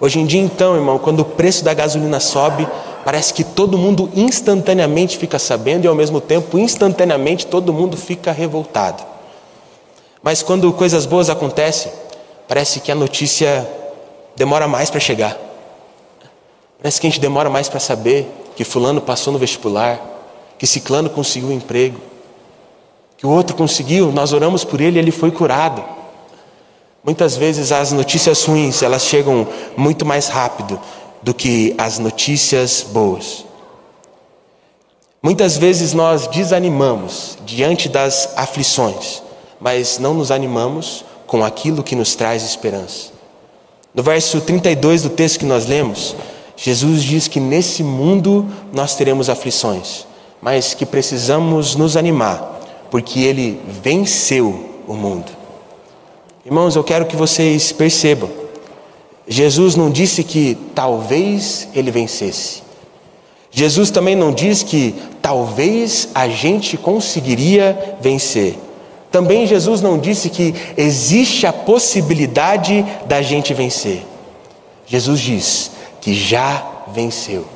Hoje 0.00 0.18
em 0.18 0.26
dia, 0.26 0.40
então, 0.40 0.74
irmão, 0.74 0.98
quando 0.98 1.20
o 1.20 1.24
preço 1.24 1.62
da 1.62 1.72
gasolina 1.72 2.18
sobe, 2.18 2.66
parece 3.04 3.32
que 3.32 3.44
todo 3.44 3.78
mundo 3.78 4.10
instantaneamente 4.16 5.16
fica 5.16 5.38
sabendo 5.38 5.84
e, 5.84 5.88
ao 5.88 5.94
mesmo 5.94 6.20
tempo, 6.20 6.58
instantaneamente 6.58 7.46
todo 7.46 7.72
mundo 7.72 7.96
fica 7.96 8.32
revoltado. 8.32 9.13
Mas 10.24 10.42
quando 10.42 10.72
coisas 10.72 11.04
boas 11.04 11.28
acontecem, 11.28 11.92
parece 12.48 12.80
que 12.80 12.90
a 12.90 12.94
notícia 12.94 13.68
demora 14.34 14.66
mais 14.66 14.88
para 14.88 14.98
chegar. 14.98 15.38
Parece 16.78 16.98
que 16.98 17.06
a 17.06 17.10
gente 17.10 17.20
demora 17.20 17.50
mais 17.50 17.68
para 17.68 17.78
saber 17.78 18.26
que 18.56 18.64
Fulano 18.64 19.02
passou 19.02 19.34
no 19.34 19.38
vestibular, 19.38 20.00
que 20.58 20.66
Ciclano 20.66 21.10
conseguiu 21.10 21.50
um 21.50 21.52
emprego, 21.52 22.00
que 23.18 23.26
o 23.26 23.30
outro 23.30 23.54
conseguiu, 23.54 24.10
nós 24.12 24.32
oramos 24.32 24.64
por 24.64 24.80
ele 24.80 24.96
e 24.96 24.98
ele 24.98 25.10
foi 25.10 25.30
curado. 25.30 25.84
Muitas 27.04 27.36
vezes 27.36 27.70
as 27.70 27.92
notícias 27.92 28.44
ruins, 28.44 28.82
elas 28.82 29.04
chegam 29.04 29.46
muito 29.76 30.06
mais 30.06 30.28
rápido 30.28 30.80
do 31.22 31.34
que 31.34 31.74
as 31.76 31.98
notícias 31.98 32.80
boas. 32.80 33.44
Muitas 35.22 35.58
vezes 35.58 35.92
nós 35.92 36.26
desanimamos 36.28 37.36
diante 37.44 37.90
das 37.90 38.30
aflições, 38.38 39.22
mas 39.64 39.98
não 39.98 40.12
nos 40.12 40.30
animamos 40.30 41.06
com 41.26 41.42
aquilo 41.42 41.82
que 41.82 41.96
nos 41.96 42.14
traz 42.14 42.42
esperança. 42.42 43.12
No 43.94 44.02
verso 44.02 44.42
32 44.42 45.04
do 45.04 45.08
texto 45.08 45.38
que 45.38 45.46
nós 45.46 45.64
lemos, 45.64 46.14
Jesus 46.54 47.02
diz 47.02 47.28
que 47.28 47.40
nesse 47.40 47.82
mundo 47.82 48.46
nós 48.74 48.94
teremos 48.94 49.30
aflições, 49.30 50.06
mas 50.42 50.74
que 50.74 50.84
precisamos 50.84 51.76
nos 51.76 51.96
animar, 51.96 52.60
porque 52.90 53.20
ele 53.20 53.58
venceu 53.82 54.82
o 54.86 54.92
mundo. 54.92 55.32
Irmãos, 56.44 56.76
eu 56.76 56.84
quero 56.84 57.06
que 57.06 57.16
vocês 57.16 57.72
percebam. 57.72 58.28
Jesus 59.26 59.76
não 59.76 59.90
disse 59.90 60.22
que 60.22 60.58
talvez 60.74 61.68
ele 61.74 61.90
vencesse. 61.90 62.62
Jesus 63.50 63.90
também 63.90 64.14
não 64.14 64.30
diz 64.30 64.62
que 64.62 64.94
talvez 65.22 66.10
a 66.14 66.28
gente 66.28 66.76
conseguiria 66.76 67.96
vencer. 68.02 68.58
Também 69.14 69.46
Jesus 69.46 69.80
não 69.80 69.96
disse 69.96 70.28
que 70.28 70.52
existe 70.76 71.46
a 71.46 71.52
possibilidade 71.52 72.84
da 73.06 73.22
gente 73.22 73.54
vencer. 73.54 74.04
Jesus 74.88 75.20
diz 75.20 75.70
que 76.00 76.12
já 76.12 76.66
venceu. 76.88 77.46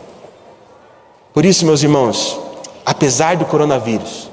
Por 1.35 1.45
isso, 1.45 1.67
meus 1.67 1.83
irmãos, 1.83 2.39
apesar 2.87 3.37
do 3.37 3.45
coronavírus, 3.45 4.31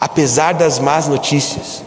apesar 0.00 0.54
das 0.54 0.80
más 0.80 1.06
notícias, 1.06 1.84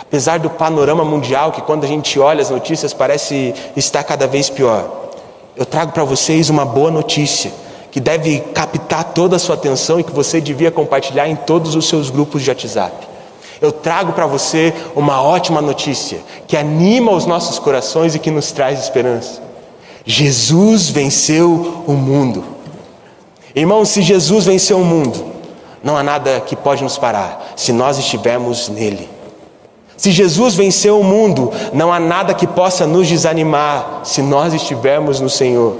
Apesar 0.00 0.38
do 0.38 0.50
panorama 0.50 1.04
mundial, 1.04 1.52
que 1.52 1.62
quando 1.62 1.84
a 1.84 1.86
gente 1.86 2.18
olha 2.18 2.42
as 2.42 2.50
notícias 2.50 2.92
parece 2.92 3.54
estar 3.76 4.02
cada 4.04 4.26
vez 4.26 4.50
pior, 4.50 5.10
eu 5.56 5.64
trago 5.64 5.92
para 5.92 6.04
vocês 6.04 6.50
uma 6.50 6.66
boa 6.66 6.90
notícia 6.90 7.52
que 7.90 8.00
deve 8.00 8.40
captar 8.52 9.04
toda 9.12 9.36
a 9.36 9.38
sua 9.38 9.54
atenção 9.54 10.00
e 10.00 10.04
que 10.04 10.12
você 10.12 10.38
devia 10.40 10.70
compartilhar 10.70 11.28
em 11.28 11.36
todos 11.36 11.74
os 11.74 11.88
seus 11.88 12.10
grupos 12.10 12.42
de 12.42 12.50
WhatsApp. 12.50 13.11
Eu 13.62 13.70
trago 13.70 14.12
para 14.12 14.26
você 14.26 14.74
uma 14.96 15.22
ótima 15.22 15.62
notícia 15.62 16.18
que 16.48 16.56
anima 16.56 17.12
os 17.12 17.24
nossos 17.26 17.60
corações 17.60 18.14
e 18.14 18.18
que 18.18 18.30
nos 18.30 18.50
traz 18.50 18.80
esperança. 18.80 19.40
Jesus 20.04 20.88
venceu 20.88 21.84
o 21.86 21.92
mundo. 21.92 22.42
Irmãos, 23.54 23.88
se 23.90 24.02
Jesus 24.02 24.46
venceu 24.46 24.78
o 24.78 24.84
mundo, 24.84 25.26
não 25.80 25.96
há 25.96 26.02
nada 26.02 26.40
que 26.40 26.56
pode 26.56 26.82
nos 26.82 26.98
parar 26.98 27.52
se 27.54 27.72
nós 27.72 27.98
estivermos 27.98 28.68
nele. 28.68 29.08
Se 29.96 30.10
Jesus 30.10 30.56
venceu 30.56 30.98
o 30.98 31.04
mundo, 31.04 31.52
não 31.72 31.92
há 31.92 32.00
nada 32.00 32.34
que 32.34 32.48
possa 32.48 32.84
nos 32.84 33.06
desanimar 33.06 34.00
se 34.02 34.20
nós 34.20 34.52
estivermos 34.52 35.20
no 35.20 35.30
Senhor. 35.30 35.76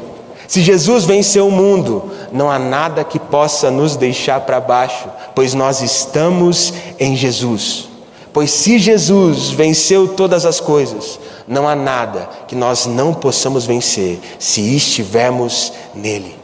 Se 0.47 0.61
Jesus 0.61 1.05
venceu 1.05 1.49
o 1.49 1.51
mundo, 1.51 2.11
não 2.31 2.51
há 2.51 2.59
nada 2.59 3.03
que 3.03 3.19
possa 3.19 3.71
nos 3.71 3.97
deixar 3.97 4.43
para 4.43 4.61
baixo, 4.61 5.09
pois 5.35 5.55
nós 5.55 5.81
estamos 5.83 6.73
em 6.99 7.17
Jesus. 7.17 7.89
Pois 8.33 8.51
se 8.51 8.79
Jesus 8.79 9.51
venceu 9.51 10.09
todas 10.09 10.47
as 10.47 10.59
coisas, 10.59 11.21
não 11.47 11.69
há 11.69 11.75
nada 11.75 12.29
que 12.49 12.55
nós 12.55 12.87
não 12.87 13.13
possamos 13.13 13.67
vencer 13.67 14.19
se 14.39 14.75
estivermos 14.75 15.73
nele. 15.95 16.37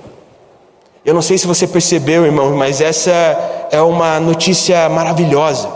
Eu 1.05 1.15
não 1.15 1.23
sei 1.23 1.39
se 1.39 1.47
você 1.47 1.67
percebeu, 1.67 2.27
irmão, 2.27 2.55
mas 2.55 2.83
essa 2.83 3.11
é 3.71 3.81
uma 3.81 4.21
notícia 4.21 4.89
maravilhosa, 4.91 5.71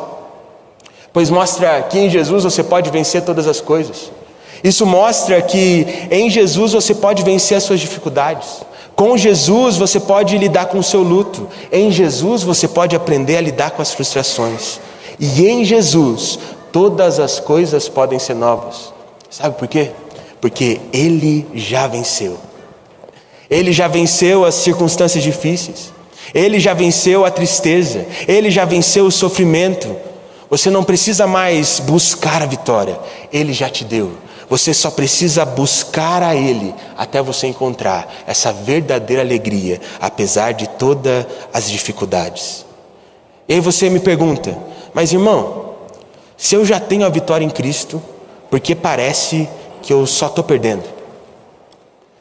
pois 1.13 1.31
mostra 1.31 1.81
que 1.83 1.99
em 1.99 2.11
Jesus 2.11 2.45
você 2.45 2.63
pode 2.63 2.91
vencer 2.91 3.23
todas 3.23 3.47
as 3.47 3.61
coisas. 3.61 4.11
Isso 4.63 4.85
mostra 4.85 5.41
que 5.41 5.87
em 6.11 6.29
Jesus 6.29 6.73
você 6.73 6.95
pode 6.95 7.23
vencer 7.23 7.57
as 7.57 7.65
suas 7.65 7.81
dificuldades. 7.81 8.61
Com 9.03 9.19
Jesus 9.19 9.77
você 9.79 9.99
pode 9.99 10.39
lidar 10.39 10.67
com 10.67 10.79
o 10.79 10.83
seu 10.83 11.03
luto. 11.03 11.49
Em 11.73 11.91
Jesus 11.91 12.45
você 12.45 12.69
pode 12.69 12.95
aprender 12.95 13.37
a 13.37 13.41
lidar 13.41 13.73
com 13.73 13.83
as 13.83 13.93
frustrações. 13.93 14.79
E 15.19 15.45
em 15.45 15.65
Jesus 15.65 16.39
todas 16.71 17.19
as 17.19 17.41
coisas 17.41 17.89
podem 17.89 18.21
ser 18.21 18.35
novas. 18.35 18.95
Sabe 19.29 19.59
por 19.59 19.67
quê? 19.67 19.91
Porque 20.41 20.81
Ele 20.93 21.45
já 21.53 21.89
venceu. 21.89 22.39
Ele 23.51 23.73
já 23.73 23.89
venceu 23.89 24.45
as 24.45 24.55
circunstâncias 24.55 25.25
difíceis. 25.25 25.93
Ele 26.33 26.61
já 26.61 26.73
venceu 26.73 27.25
a 27.25 27.31
tristeza. 27.33 28.07
Ele 28.29 28.53
já 28.53 28.65
venceu 28.65 29.07
o 29.07 29.11
sofrimento. 29.11 29.97
Você 30.49 30.71
não 30.71 30.85
precisa 30.85 31.27
mais 31.27 31.81
buscar 31.81 32.41
a 32.41 32.47
vitória. 32.47 33.01
Ele 33.33 33.53
já 33.53 33.69
te 33.69 33.85
deu. 33.85 34.13
Você 34.53 34.75
só 34.75 34.91
precisa 34.91 35.47
buscar 35.47 36.23
a 36.23 36.37
Ele 36.37 36.75
até 36.95 37.23
você 37.23 37.47
encontrar 37.47 38.07
essa 38.27 38.53
verdadeira 38.53 39.23
alegria, 39.23 39.81
apesar 39.99 40.53
de 40.53 40.69
todas 40.69 41.25
as 41.55 41.71
dificuldades. 41.71 42.67
E 43.49 43.55
aí 43.55 43.61
você 43.61 43.89
me 43.89 43.99
pergunta, 43.99 44.55
mas 44.93 45.11
irmão, 45.11 45.73
se 46.37 46.55
eu 46.55 46.67
já 46.67 46.79
tenho 46.79 47.07
a 47.07 47.09
vitória 47.09 47.47
em 47.47 47.49
Cristo, 47.49 48.03
porque 48.51 48.75
parece 48.75 49.49
que 49.81 49.91
eu 49.91 50.07
só 50.07 50.27
estou 50.27 50.45
perdendo. 50.45 50.85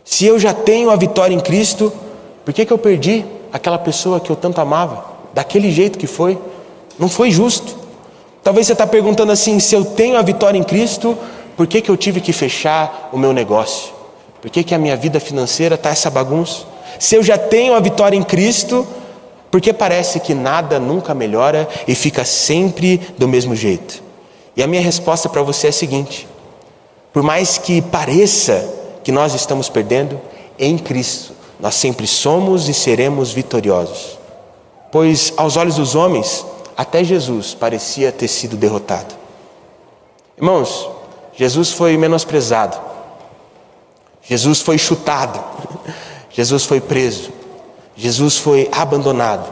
Se 0.05 0.25
eu 0.25 0.39
já 0.39 0.53
tenho 0.53 0.89
a 0.89 0.95
vitória 0.95 1.35
em 1.35 1.41
Cristo, 1.41 1.91
por 2.45 2.53
que, 2.53 2.65
que 2.65 2.71
eu 2.71 2.77
perdi 2.77 3.25
aquela 3.51 3.77
pessoa 3.77 4.21
que 4.21 4.29
eu 4.29 4.37
tanto 4.37 4.61
amava? 4.61 5.03
Daquele 5.33 5.69
jeito 5.69 5.99
que 5.99 6.07
foi? 6.07 6.39
Não 6.97 7.09
foi 7.09 7.29
justo. 7.29 7.75
Talvez 8.41 8.67
você 8.67 8.73
está 8.73 8.87
perguntando 8.87 9.33
assim: 9.33 9.59
se 9.59 9.75
eu 9.75 9.83
tenho 9.83 10.15
a 10.15 10.21
vitória 10.21 10.57
em 10.57 10.63
Cristo, 10.63 11.17
por 11.55 11.67
que, 11.67 11.81
que 11.81 11.89
eu 11.89 11.97
tive 11.97 12.21
que 12.21 12.33
fechar 12.33 13.09
o 13.11 13.17
meu 13.17 13.33
negócio? 13.33 13.93
Por 14.41 14.49
que, 14.49 14.63
que 14.63 14.73
a 14.73 14.77
minha 14.77 14.95
vida 14.95 15.19
financeira 15.19 15.75
está 15.75 15.89
essa 15.89 16.09
bagunça? 16.09 16.65
Se 16.99 17.15
eu 17.15 17.23
já 17.23 17.37
tenho 17.37 17.73
a 17.73 17.79
vitória 17.79 18.17
em 18.17 18.23
Cristo, 18.23 18.87
por 19.49 19.61
que 19.61 19.71
parece 19.71 20.19
que 20.19 20.33
nada 20.33 20.79
nunca 20.79 21.13
melhora 21.13 21.67
e 21.87 21.93
fica 21.93 22.25
sempre 22.25 22.99
do 23.17 23.27
mesmo 23.27 23.55
jeito? 23.55 24.01
E 24.55 24.63
a 24.63 24.67
minha 24.67 24.81
resposta 24.81 25.29
para 25.29 25.41
você 25.41 25.67
é 25.67 25.69
a 25.69 25.73
seguinte: 25.73 26.27
por 27.13 27.21
mais 27.21 27.57
que 27.57 27.81
pareça 27.81 28.67
que 29.03 29.11
nós 29.11 29.33
estamos 29.33 29.69
perdendo, 29.69 30.19
em 30.57 30.77
Cristo 30.77 31.33
nós 31.61 31.75
sempre 31.75 32.07
somos 32.07 32.67
e 32.67 32.73
seremos 32.73 33.31
vitoriosos. 33.31 34.17
Pois 34.91 35.31
aos 35.37 35.55
olhos 35.55 35.75
dos 35.75 35.93
homens, 35.93 36.43
até 36.75 37.03
Jesus 37.03 37.53
parecia 37.53 38.11
ter 38.11 38.27
sido 38.27 38.57
derrotado. 38.57 39.13
Irmãos, 40.35 40.89
Jesus 41.41 41.71
foi 41.71 41.97
menosprezado, 41.97 42.79
Jesus 44.21 44.61
foi 44.61 44.77
chutado, 44.77 45.43
Jesus 46.29 46.65
foi 46.65 46.79
preso, 46.79 47.31
Jesus 47.95 48.37
foi 48.37 48.69
abandonado, 48.71 49.51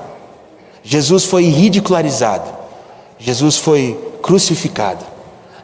Jesus 0.83 1.25
foi 1.25 1.45
ridicularizado, 1.45 2.47
Jesus 3.17 3.57
foi 3.57 3.99
crucificado. 4.21 5.03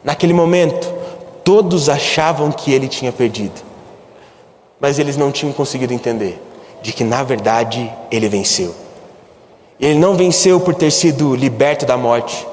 Naquele 0.02 0.32
momento, 0.32 0.92
todos 1.44 1.88
achavam 1.88 2.50
que 2.50 2.72
ele 2.72 2.88
tinha 2.88 3.12
perdido, 3.12 3.62
mas 4.80 4.98
eles 4.98 5.16
não 5.16 5.30
tinham 5.30 5.52
conseguido 5.52 5.94
entender 5.94 6.42
de 6.82 6.92
que 6.92 7.04
na 7.04 7.22
verdade 7.22 7.88
ele 8.10 8.28
venceu. 8.28 8.74
Ele 9.78 9.96
não 9.96 10.16
venceu 10.16 10.58
por 10.58 10.74
ter 10.74 10.90
sido 10.90 11.36
liberto 11.36 11.86
da 11.86 11.96
morte, 11.96 12.44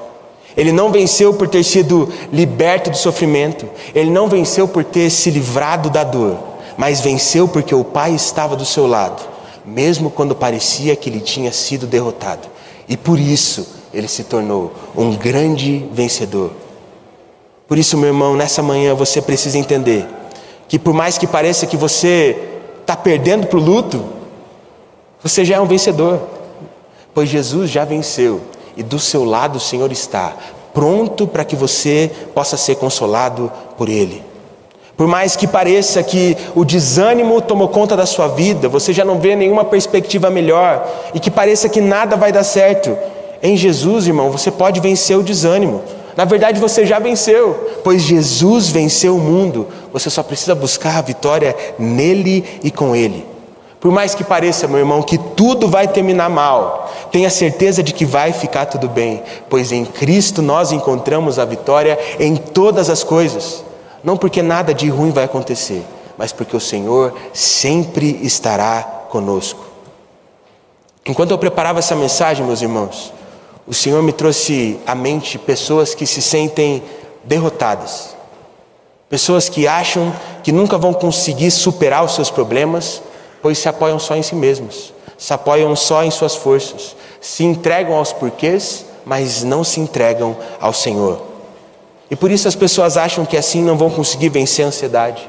ele 0.56 0.70
não 0.70 0.90
venceu 0.90 1.34
por 1.34 1.48
ter 1.48 1.64
sido 1.64 2.08
liberto 2.32 2.90
do 2.90 2.96
sofrimento, 2.96 3.68
ele 3.94 4.10
não 4.10 4.28
venceu 4.28 4.68
por 4.68 4.84
ter 4.84 5.10
se 5.10 5.30
livrado 5.30 5.90
da 5.90 6.04
dor, 6.04 6.38
mas 6.76 7.00
venceu 7.00 7.48
porque 7.48 7.74
o 7.74 7.84
Pai 7.84 8.14
estava 8.14 8.54
do 8.54 8.64
seu 8.64 8.86
lado, 8.86 9.22
mesmo 9.64 10.10
quando 10.10 10.34
parecia 10.34 10.94
que 10.94 11.10
ele 11.10 11.20
tinha 11.20 11.52
sido 11.52 11.86
derrotado. 11.86 12.48
E 12.88 12.96
por 12.96 13.18
isso 13.18 13.66
ele 13.92 14.06
se 14.06 14.24
tornou 14.24 14.72
um 14.96 15.16
grande 15.16 15.84
vencedor. 15.92 16.52
Por 17.66 17.78
isso, 17.78 17.96
meu 17.96 18.08
irmão, 18.08 18.36
nessa 18.36 18.62
manhã 18.62 18.94
você 18.94 19.20
precisa 19.22 19.58
entender 19.58 20.06
que, 20.68 20.78
por 20.78 20.92
mais 20.92 21.18
que 21.18 21.26
pareça 21.26 21.66
que 21.66 21.76
você 21.76 22.36
está 22.80 22.94
perdendo 22.94 23.46
para 23.46 23.58
o 23.58 23.62
luto, 23.62 24.04
você 25.22 25.44
já 25.44 25.56
é 25.56 25.60
um 25.60 25.66
vencedor, 25.66 26.20
pois 27.14 27.28
Jesus 27.28 27.70
já 27.70 27.84
venceu 27.84 28.40
e 28.76 28.82
do 28.82 28.98
seu 28.98 29.24
lado 29.24 29.56
o 29.56 29.60
Senhor 29.60 29.90
está, 29.92 30.32
pronto 30.72 31.26
para 31.26 31.44
que 31.44 31.56
você 31.56 32.10
possa 32.34 32.56
ser 32.56 32.76
consolado 32.76 33.50
por 33.76 33.88
Ele. 33.88 34.22
Por 34.96 35.08
mais 35.08 35.34
que 35.34 35.46
pareça 35.46 36.02
que 36.02 36.36
o 36.54 36.64
desânimo 36.64 37.40
tomou 37.40 37.68
conta 37.68 37.96
da 37.96 38.06
sua 38.06 38.28
vida, 38.28 38.68
você 38.68 38.92
já 38.92 39.04
não 39.04 39.18
vê 39.18 39.34
nenhuma 39.34 39.64
perspectiva 39.64 40.30
melhor 40.30 40.88
e 41.12 41.18
que 41.18 41.30
pareça 41.30 41.68
que 41.68 41.80
nada 41.80 42.16
vai 42.16 42.30
dar 42.30 42.44
certo, 42.44 42.96
em 43.42 43.56
Jesus, 43.56 44.06
irmão, 44.06 44.30
você 44.30 44.50
pode 44.50 44.80
vencer 44.80 45.18
o 45.18 45.22
desânimo. 45.22 45.82
Na 46.16 46.24
verdade, 46.24 46.60
você 46.60 46.86
já 46.86 46.98
venceu, 46.98 47.78
pois 47.82 48.02
Jesus 48.02 48.70
venceu 48.70 49.16
o 49.16 49.20
mundo. 49.20 49.66
Você 49.92 50.08
só 50.08 50.22
precisa 50.22 50.54
buscar 50.54 50.96
a 50.96 51.02
vitória 51.02 51.54
nele 51.78 52.44
e 52.62 52.70
com 52.70 52.94
ele. 52.94 53.33
Por 53.84 53.92
mais 53.92 54.14
que 54.14 54.24
pareça, 54.24 54.66
meu 54.66 54.78
irmão, 54.78 55.02
que 55.02 55.18
tudo 55.18 55.68
vai 55.68 55.86
terminar 55.86 56.30
mal, 56.30 56.90
tenha 57.12 57.28
certeza 57.28 57.82
de 57.82 57.92
que 57.92 58.06
vai 58.06 58.32
ficar 58.32 58.64
tudo 58.64 58.88
bem, 58.88 59.22
pois 59.50 59.72
em 59.72 59.84
Cristo 59.84 60.40
nós 60.40 60.72
encontramos 60.72 61.38
a 61.38 61.44
vitória 61.44 61.98
em 62.18 62.34
todas 62.34 62.88
as 62.88 63.04
coisas. 63.04 63.62
Não 64.02 64.16
porque 64.16 64.40
nada 64.40 64.72
de 64.72 64.88
ruim 64.88 65.10
vai 65.10 65.24
acontecer, 65.24 65.84
mas 66.16 66.32
porque 66.32 66.56
o 66.56 66.60
Senhor 66.60 67.14
sempre 67.34 68.18
estará 68.22 68.82
conosco. 69.10 69.62
Enquanto 71.04 71.32
eu 71.32 71.38
preparava 71.38 71.80
essa 71.80 71.94
mensagem, 71.94 72.46
meus 72.46 72.62
irmãos, 72.62 73.12
o 73.66 73.74
Senhor 73.74 74.02
me 74.02 74.14
trouxe 74.14 74.80
à 74.86 74.94
mente 74.94 75.38
pessoas 75.38 75.94
que 75.94 76.06
se 76.06 76.22
sentem 76.22 76.82
derrotadas, 77.22 78.16
pessoas 79.10 79.50
que 79.50 79.68
acham 79.68 80.10
que 80.42 80.52
nunca 80.52 80.78
vão 80.78 80.94
conseguir 80.94 81.50
superar 81.50 82.02
os 82.02 82.14
seus 82.14 82.30
problemas, 82.30 83.02
pois 83.44 83.58
se 83.58 83.68
apoiam 83.68 83.98
só 83.98 84.16
em 84.16 84.22
si 84.22 84.34
mesmos, 84.34 84.94
se 85.18 85.34
apoiam 85.34 85.76
só 85.76 86.02
em 86.02 86.10
suas 86.10 86.34
forças, 86.34 86.96
se 87.20 87.44
entregam 87.44 87.94
aos 87.94 88.10
porquês, 88.10 88.86
mas 89.04 89.44
não 89.44 89.62
se 89.62 89.80
entregam 89.80 90.34
ao 90.58 90.72
Senhor. 90.72 91.20
E 92.10 92.16
por 92.16 92.30
isso 92.30 92.48
as 92.48 92.54
pessoas 92.54 92.96
acham 92.96 93.26
que 93.26 93.36
assim 93.36 93.62
não 93.62 93.76
vão 93.76 93.90
conseguir 93.90 94.30
vencer 94.30 94.64
a 94.64 94.68
ansiedade, 94.68 95.28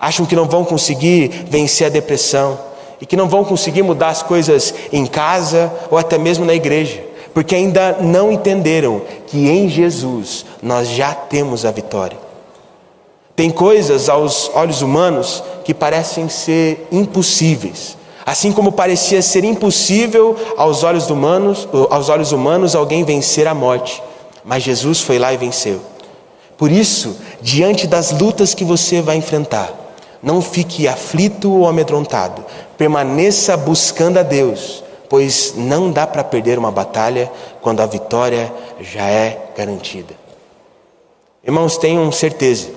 acham 0.00 0.24
que 0.24 0.34
não 0.34 0.48
vão 0.48 0.64
conseguir 0.64 1.28
vencer 1.50 1.88
a 1.88 1.90
depressão 1.90 2.58
e 2.98 3.04
que 3.04 3.14
não 3.14 3.28
vão 3.28 3.44
conseguir 3.44 3.82
mudar 3.82 4.08
as 4.08 4.22
coisas 4.22 4.72
em 4.90 5.04
casa 5.04 5.70
ou 5.90 5.98
até 5.98 6.16
mesmo 6.16 6.46
na 6.46 6.54
igreja 6.54 7.12
porque 7.34 7.56
ainda 7.56 7.98
não 8.00 8.30
entenderam 8.30 9.02
que 9.26 9.50
em 9.50 9.68
Jesus 9.68 10.46
nós 10.62 10.88
já 10.88 11.12
temos 11.12 11.66
a 11.66 11.72
vitória. 11.72 12.16
Tem 13.34 13.50
coisas 13.50 14.08
aos 14.08 14.48
olhos 14.54 14.80
humanos 14.80 15.42
que 15.64 15.74
parecem 15.74 16.28
ser 16.28 16.86
impossíveis. 16.92 17.96
Assim 18.24 18.52
como 18.52 18.72
parecia 18.72 19.20
ser 19.20 19.44
impossível 19.44 20.36
aos 20.56 20.82
olhos 20.82 21.10
humanos, 21.10 21.68
aos 21.90 22.08
olhos 22.08 22.32
humanos 22.32 22.74
alguém 22.74 23.04
vencer 23.04 23.46
a 23.46 23.54
morte, 23.54 24.02
mas 24.44 24.62
Jesus 24.62 25.00
foi 25.00 25.18
lá 25.18 25.32
e 25.32 25.36
venceu. 25.36 25.80
Por 26.56 26.70
isso, 26.70 27.16
diante 27.42 27.86
das 27.86 28.12
lutas 28.12 28.54
que 28.54 28.64
você 28.64 29.02
vai 29.02 29.16
enfrentar, 29.16 29.72
não 30.22 30.40
fique 30.40 30.86
aflito 30.86 31.52
ou 31.52 31.66
amedrontado. 31.66 32.44
Permaneça 32.78 33.56
buscando 33.56 34.18
a 34.18 34.22
Deus 34.22 34.84
pois 35.14 35.54
não 35.56 35.92
dá 35.92 36.08
para 36.08 36.24
perder 36.24 36.58
uma 36.58 36.72
batalha 36.72 37.30
quando 37.60 37.80
a 37.80 37.86
vitória 37.86 38.52
já 38.80 39.06
é 39.08 39.50
garantida. 39.56 40.14
Irmãos, 41.44 41.76
tenham 41.76 42.10
certeza, 42.10 42.70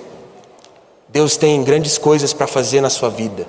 Deus 1.08 1.36
tem 1.36 1.62
grandes 1.64 1.96
coisas 1.96 2.32
para 2.32 2.46
fazer 2.46 2.80
na 2.80 2.90
sua 2.90 3.08
vida, 3.08 3.46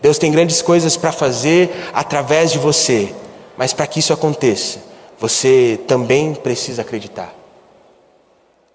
Deus 0.00 0.18
tem 0.18 0.32
grandes 0.32 0.62
coisas 0.62 0.96
para 0.96 1.12
fazer 1.12 1.70
através 1.92 2.50
de 2.50 2.58
você, 2.58 3.14
mas 3.56 3.72
para 3.72 3.86
que 3.86 4.00
isso 4.00 4.12
aconteça, 4.12 4.80
você 5.18 5.78
também 5.86 6.34
precisa 6.34 6.82
acreditar. 6.82 7.32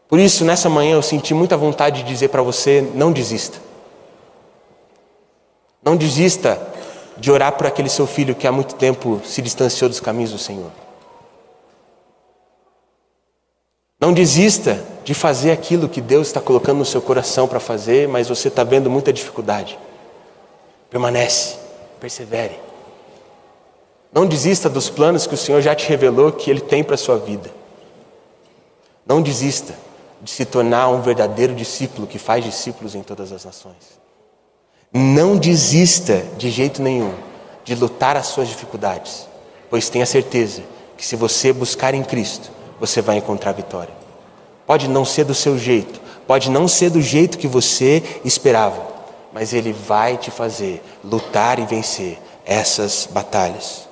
Por 0.08 0.20
isso, 0.20 0.46
nessa 0.46 0.70
manhã 0.70 0.94
eu 0.94 1.02
senti 1.02 1.34
muita 1.34 1.58
vontade 1.58 2.04
de 2.04 2.10
dizer 2.10 2.30
para 2.30 2.42
você: 2.42 2.82
não 2.94 3.12
desista. 3.12 3.60
Não 5.84 5.96
desista 5.96 6.60
de 7.18 7.32
orar 7.32 7.54
por 7.54 7.68
aquele 7.68 7.90
seu 7.90 8.08
filho 8.08 8.36
que 8.36 8.48
há 8.48 8.52
muito 8.52 8.76
tempo 8.76 9.22
se 9.26 9.42
distanciou 9.42 9.90
dos 9.90 10.00
caminhos 10.00 10.32
do 10.32 10.38
Senhor. 10.38 10.72
Não 14.00 14.14
desista 14.14 14.84
de 15.08 15.14
fazer 15.14 15.52
aquilo 15.52 15.88
que 15.88 16.02
Deus 16.02 16.28
está 16.28 16.42
colocando 16.42 16.80
no 16.80 16.86
seu 16.86 17.02
coração 17.02 17.48
para 17.48 17.62
fazer, 17.62 18.10
mas 18.10 18.28
você 18.28 18.50
está 18.50 18.66
vendo 18.66 18.90
muita 18.90 19.14
dificuldade. 19.14 19.80
Permanece, 20.90 21.56
persevere. 21.98 22.60
Não 24.12 24.26
desista 24.26 24.70
dos 24.70 24.90
planos 24.90 25.26
que 25.26 25.34
o 25.34 25.38
Senhor 25.38 25.62
já 25.62 25.74
te 25.74 25.88
revelou 25.88 26.34
que 26.34 26.52
Ele 26.52 26.60
tem 26.60 26.84
para 26.84 26.96
a 26.96 26.98
sua 26.98 27.18
vida. 27.18 27.50
Não 29.06 29.22
desista 29.22 29.74
de 30.22 30.30
se 30.30 30.44
tornar 30.44 30.90
um 30.90 31.00
verdadeiro 31.00 31.56
discípulo 31.56 32.06
que 32.06 32.20
faz 32.20 32.44
discípulos 32.44 32.94
em 32.94 33.02
todas 33.02 33.32
as 33.32 33.46
nações. 33.46 33.98
Não 34.92 35.38
desista 35.38 36.22
de 36.38 36.52
jeito 36.52 36.82
nenhum 36.82 37.14
de 37.64 37.76
lutar 37.76 38.18
as 38.18 38.28
suas 38.28 38.50
dificuldades, 38.50 39.26
pois 39.70 39.88
tenha 39.88 40.06
certeza 40.06 40.64
que 40.98 41.06
se 41.06 41.16
você 41.16 41.54
buscar 41.54 41.94
em 41.94 42.04
Cristo, 42.04 42.52
você 42.78 43.02
vai 43.02 43.16
encontrar 43.16 43.54
vitória. 43.54 44.07
Pode 44.68 44.88
não 44.90 45.06
ser 45.06 45.24
do 45.24 45.34
seu 45.34 45.58
jeito, 45.58 46.00
pode 46.28 46.52
não 46.52 46.68
ser 46.68 46.90
do 46.90 47.02
jeito 47.02 47.38
que 47.38 47.48
você 47.48 48.04
esperava, 48.26 48.86
mas 49.34 49.54
Ele 49.54 49.72
vai 49.72 50.18
te 50.18 50.30
fazer 50.30 50.84
lutar 51.04 51.58
e 51.58 51.66
vencer 51.66 52.20
essas 52.46 53.08
batalhas. 53.10 53.88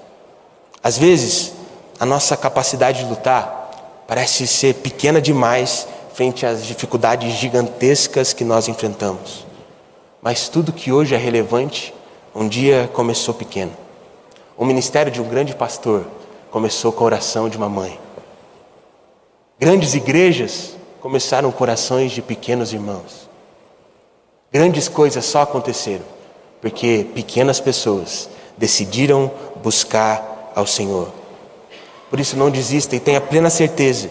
Às 0.84 0.98
vezes, 0.98 1.54
a 1.98 2.06
nossa 2.06 2.36
capacidade 2.36 3.00
de 3.00 3.10
lutar 3.10 4.04
parece 4.06 4.46
ser 4.46 4.76
pequena 4.76 5.22
demais 5.22 5.88
frente 6.14 6.46
às 6.46 6.66
dificuldades 6.66 7.34
gigantescas 7.34 8.34
que 8.34 8.44
nós 8.44 8.68
enfrentamos. 8.68 9.46
Mas 10.22 10.48
tudo 10.50 10.74
que 10.74 10.92
hoje 10.92 11.16
é 11.16 11.18
relevante, 11.18 11.94
um 12.34 12.48
dia 12.48 12.90
começou 12.94 13.34
pequeno. 13.34 13.72
O 14.58 14.66
ministério 14.66 15.12
de 15.12 15.22
um 15.22 15.28
grande 15.28 15.56
pastor 15.56 16.06
começou 16.52 16.92
com 16.92 17.04
a 17.04 17.08
oração 17.08 17.50
de 17.50 17.58
uma 17.58 17.70
mãe. 17.70 18.00
Grandes 19.58 19.94
igrejas 19.94 20.76
começaram 21.00 21.50
corações 21.50 22.12
de 22.12 22.22
pequenos 22.22 22.74
irmãos. 22.74 23.30
Grandes 24.52 24.90
coisas 24.90 25.24
só 25.24 25.44
aconteceram 25.44 26.04
porque 26.62 27.06
pequenas 27.14 27.60
pessoas 27.60 28.28
decidiram 28.58 29.32
buscar 29.64 30.52
ao 30.56 30.68
Senhor. 30.68 31.10
Por 32.10 32.20
isso, 32.20 32.36
não 32.36 32.50
desista 32.50 32.96
e 32.96 33.00
tenha 33.00 33.22
plena 33.22 33.50
certeza: 33.50 34.10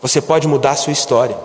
você 0.00 0.20
pode 0.20 0.46
mudar 0.46 0.72
a 0.72 0.76
sua 0.76 0.92
história. 0.92 1.36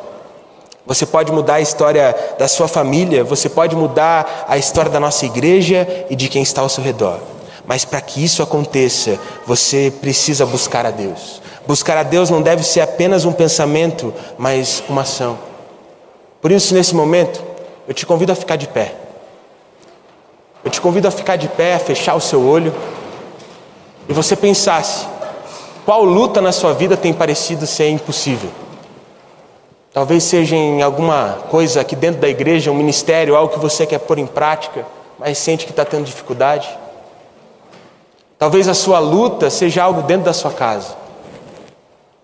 Você 0.85 1.05
pode 1.05 1.31
mudar 1.31 1.55
a 1.55 1.61
história 1.61 2.35
da 2.37 2.47
sua 2.47 2.67
família, 2.67 3.23
você 3.23 3.47
pode 3.47 3.75
mudar 3.75 4.45
a 4.47 4.57
história 4.57 4.89
da 4.89 4.99
nossa 4.99 5.25
igreja 5.25 5.87
e 6.09 6.15
de 6.15 6.27
quem 6.27 6.41
está 6.41 6.61
ao 6.61 6.69
seu 6.69 6.83
redor. 6.83 7.19
Mas 7.65 7.85
para 7.85 8.01
que 8.01 8.23
isso 8.23 8.41
aconteça, 8.41 9.19
você 9.45 9.93
precisa 10.01 10.45
buscar 10.45 10.85
a 10.85 10.91
Deus. 10.91 11.39
Buscar 11.67 11.97
a 11.97 12.03
Deus 12.03 12.29
não 12.29 12.41
deve 12.41 12.63
ser 12.63 12.81
apenas 12.81 13.25
um 13.25 13.31
pensamento, 13.31 14.13
mas 14.37 14.83
uma 14.89 15.01
ação. 15.01 15.37
Por 16.41 16.51
isso, 16.51 16.73
nesse 16.73 16.95
momento, 16.95 17.43
eu 17.87 17.93
te 17.93 18.05
convido 18.05 18.31
a 18.31 18.35
ficar 18.35 18.55
de 18.55 18.67
pé. 18.67 18.95
Eu 20.63 20.71
te 20.71 20.79
convido 20.79 21.07
a 21.07 21.11
ficar 21.11 21.35
de 21.35 21.47
pé, 21.47 21.75
a 21.75 21.79
fechar 21.79 22.15
o 22.15 22.21
seu 22.21 22.41
olho 22.41 22.73
e 24.07 24.13
você 24.13 24.35
pensasse: 24.35 25.05
qual 25.85 26.03
luta 26.03 26.41
na 26.41 26.51
sua 26.51 26.73
vida 26.73 26.97
tem 26.97 27.13
parecido 27.13 27.65
ser 27.65 27.89
impossível? 27.89 28.49
Talvez 29.93 30.23
seja 30.23 30.55
em 30.55 30.81
alguma 30.81 31.39
coisa 31.49 31.81
aqui 31.81 31.95
dentro 31.95 32.21
da 32.21 32.29
igreja, 32.29 32.71
um 32.71 32.75
ministério, 32.75 33.35
algo 33.35 33.53
que 33.53 33.59
você 33.59 33.85
quer 33.85 33.99
pôr 33.99 34.17
em 34.17 34.25
prática, 34.25 34.85
mas 35.19 35.37
sente 35.37 35.65
que 35.65 35.71
está 35.71 35.83
tendo 35.83 36.05
dificuldade. 36.05 36.69
Talvez 38.37 38.67
a 38.67 38.73
sua 38.73 38.99
luta 38.99 39.49
seja 39.49 39.83
algo 39.83 40.01
dentro 40.01 40.25
da 40.25 40.33
sua 40.33 40.51
casa. 40.51 41.00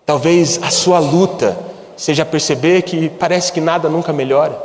Talvez 0.08 0.58
a 0.62 0.70
sua 0.70 0.98
luta 0.98 1.54
seja 1.94 2.24
perceber 2.24 2.80
que 2.80 3.10
parece 3.10 3.52
que 3.52 3.60
nada 3.60 3.90
nunca 3.90 4.10
melhora. 4.10 4.58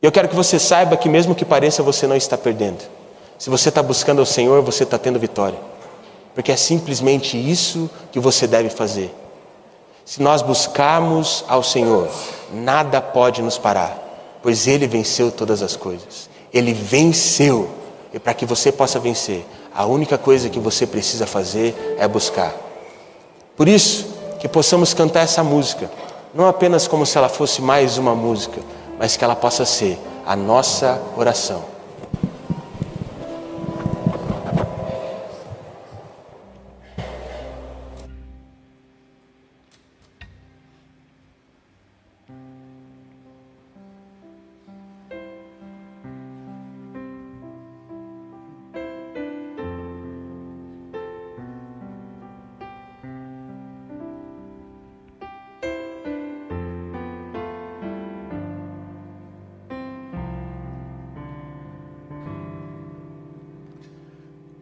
Eu 0.00 0.12
quero 0.12 0.28
que 0.28 0.36
você 0.36 0.56
saiba 0.56 0.96
que, 0.96 1.08
mesmo 1.08 1.34
que 1.34 1.44
pareça, 1.44 1.82
você 1.82 2.06
não 2.06 2.14
está 2.14 2.38
perdendo. 2.38 2.78
Se 3.36 3.50
você 3.50 3.70
está 3.70 3.82
buscando 3.82 4.22
o 4.22 4.24
Senhor, 4.24 4.62
você 4.62 4.84
está 4.84 4.96
tendo 4.96 5.18
vitória. 5.18 5.58
Porque 6.32 6.52
é 6.52 6.56
simplesmente 6.56 7.36
isso 7.36 7.90
que 8.12 8.20
você 8.20 8.46
deve 8.46 8.70
fazer. 8.70 9.12
Se 10.04 10.22
nós 10.22 10.40
buscarmos 10.40 11.44
ao 11.48 11.64
Senhor, 11.64 12.08
nada 12.54 13.00
pode 13.00 13.42
nos 13.42 13.58
parar, 13.58 14.38
pois 14.40 14.68
Ele 14.68 14.86
venceu 14.86 15.32
todas 15.32 15.60
as 15.60 15.74
coisas. 15.74 16.30
Ele 16.54 16.72
venceu. 16.72 17.68
E 18.14 18.20
para 18.20 18.32
que 18.32 18.46
você 18.46 18.70
possa 18.70 19.00
vencer, 19.00 19.44
a 19.74 19.84
única 19.84 20.16
coisa 20.16 20.48
que 20.48 20.60
você 20.60 20.86
precisa 20.86 21.26
fazer 21.26 21.96
é 21.98 22.06
buscar. 22.06 22.67
Por 23.58 23.66
isso, 23.66 24.06
que 24.38 24.46
possamos 24.48 24.94
cantar 24.94 25.22
essa 25.22 25.42
música, 25.42 25.90
não 26.32 26.46
apenas 26.46 26.86
como 26.86 27.04
se 27.04 27.18
ela 27.18 27.28
fosse 27.28 27.60
mais 27.60 27.98
uma 27.98 28.14
música, 28.14 28.60
mas 28.96 29.16
que 29.16 29.24
ela 29.24 29.34
possa 29.34 29.64
ser 29.64 29.98
a 30.24 30.36
nossa 30.36 31.02
oração. 31.16 31.64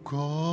God. 0.09 0.45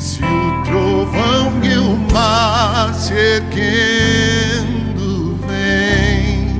se 0.00 0.20
o 0.22 0.62
trovão 0.64 1.52
e 1.62 1.76
o 1.76 1.94
mar 2.10 2.94
se 2.94 3.12
erguendo 3.12 3.78
vem, 5.46 6.56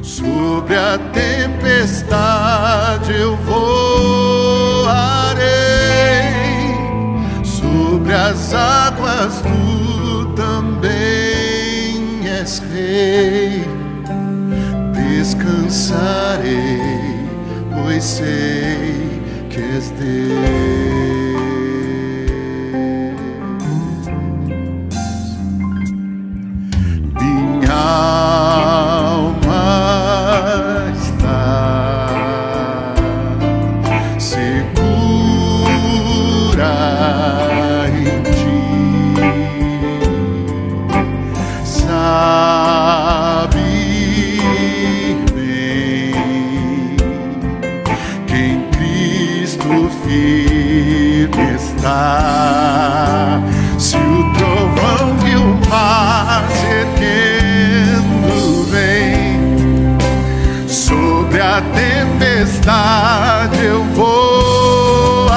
sobre 0.00 0.76
a 0.76 0.96
tempestade 1.12 3.12
eu 3.12 3.36
voarei, 3.38 5.42
sobre 7.42 8.14
as 8.14 8.54
águas 8.54 9.42
tu 9.42 10.26
também 10.36 12.28
és 12.28 12.62
rei, 12.72 13.64
descansarei, 14.94 17.26
pois 17.74 18.04
sei 18.04 19.20
que 19.50 19.60
és 19.60 19.90
Deus. 19.90 21.15
a 61.56 61.62
tempestade 61.62 63.64
eu 63.64 63.82
voarei, 63.94 65.30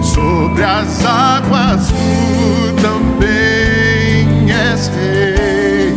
sobre 0.00 0.64
as 0.64 1.04
águas 1.04 1.88
tu 1.88 2.72
também 2.80 4.50
és 4.50 4.88
rei, 4.88 5.94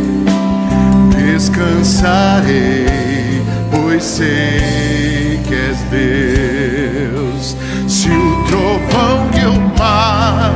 descansarei, 1.16 3.42
pois 3.70 4.04
sei 4.04 5.40
que 5.48 5.54
és 5.54 5.78
Deus. 5.90 7.56
Se 7.88 8.10
o 8.10 8.44
trovão 8.44 9.30
e 9.40 9.46
o 9.46 9.58
mar 9.78 10.52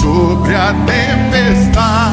sobre 0.00 0.54
a 0.54 0.72
tempestade. 0.86 2.09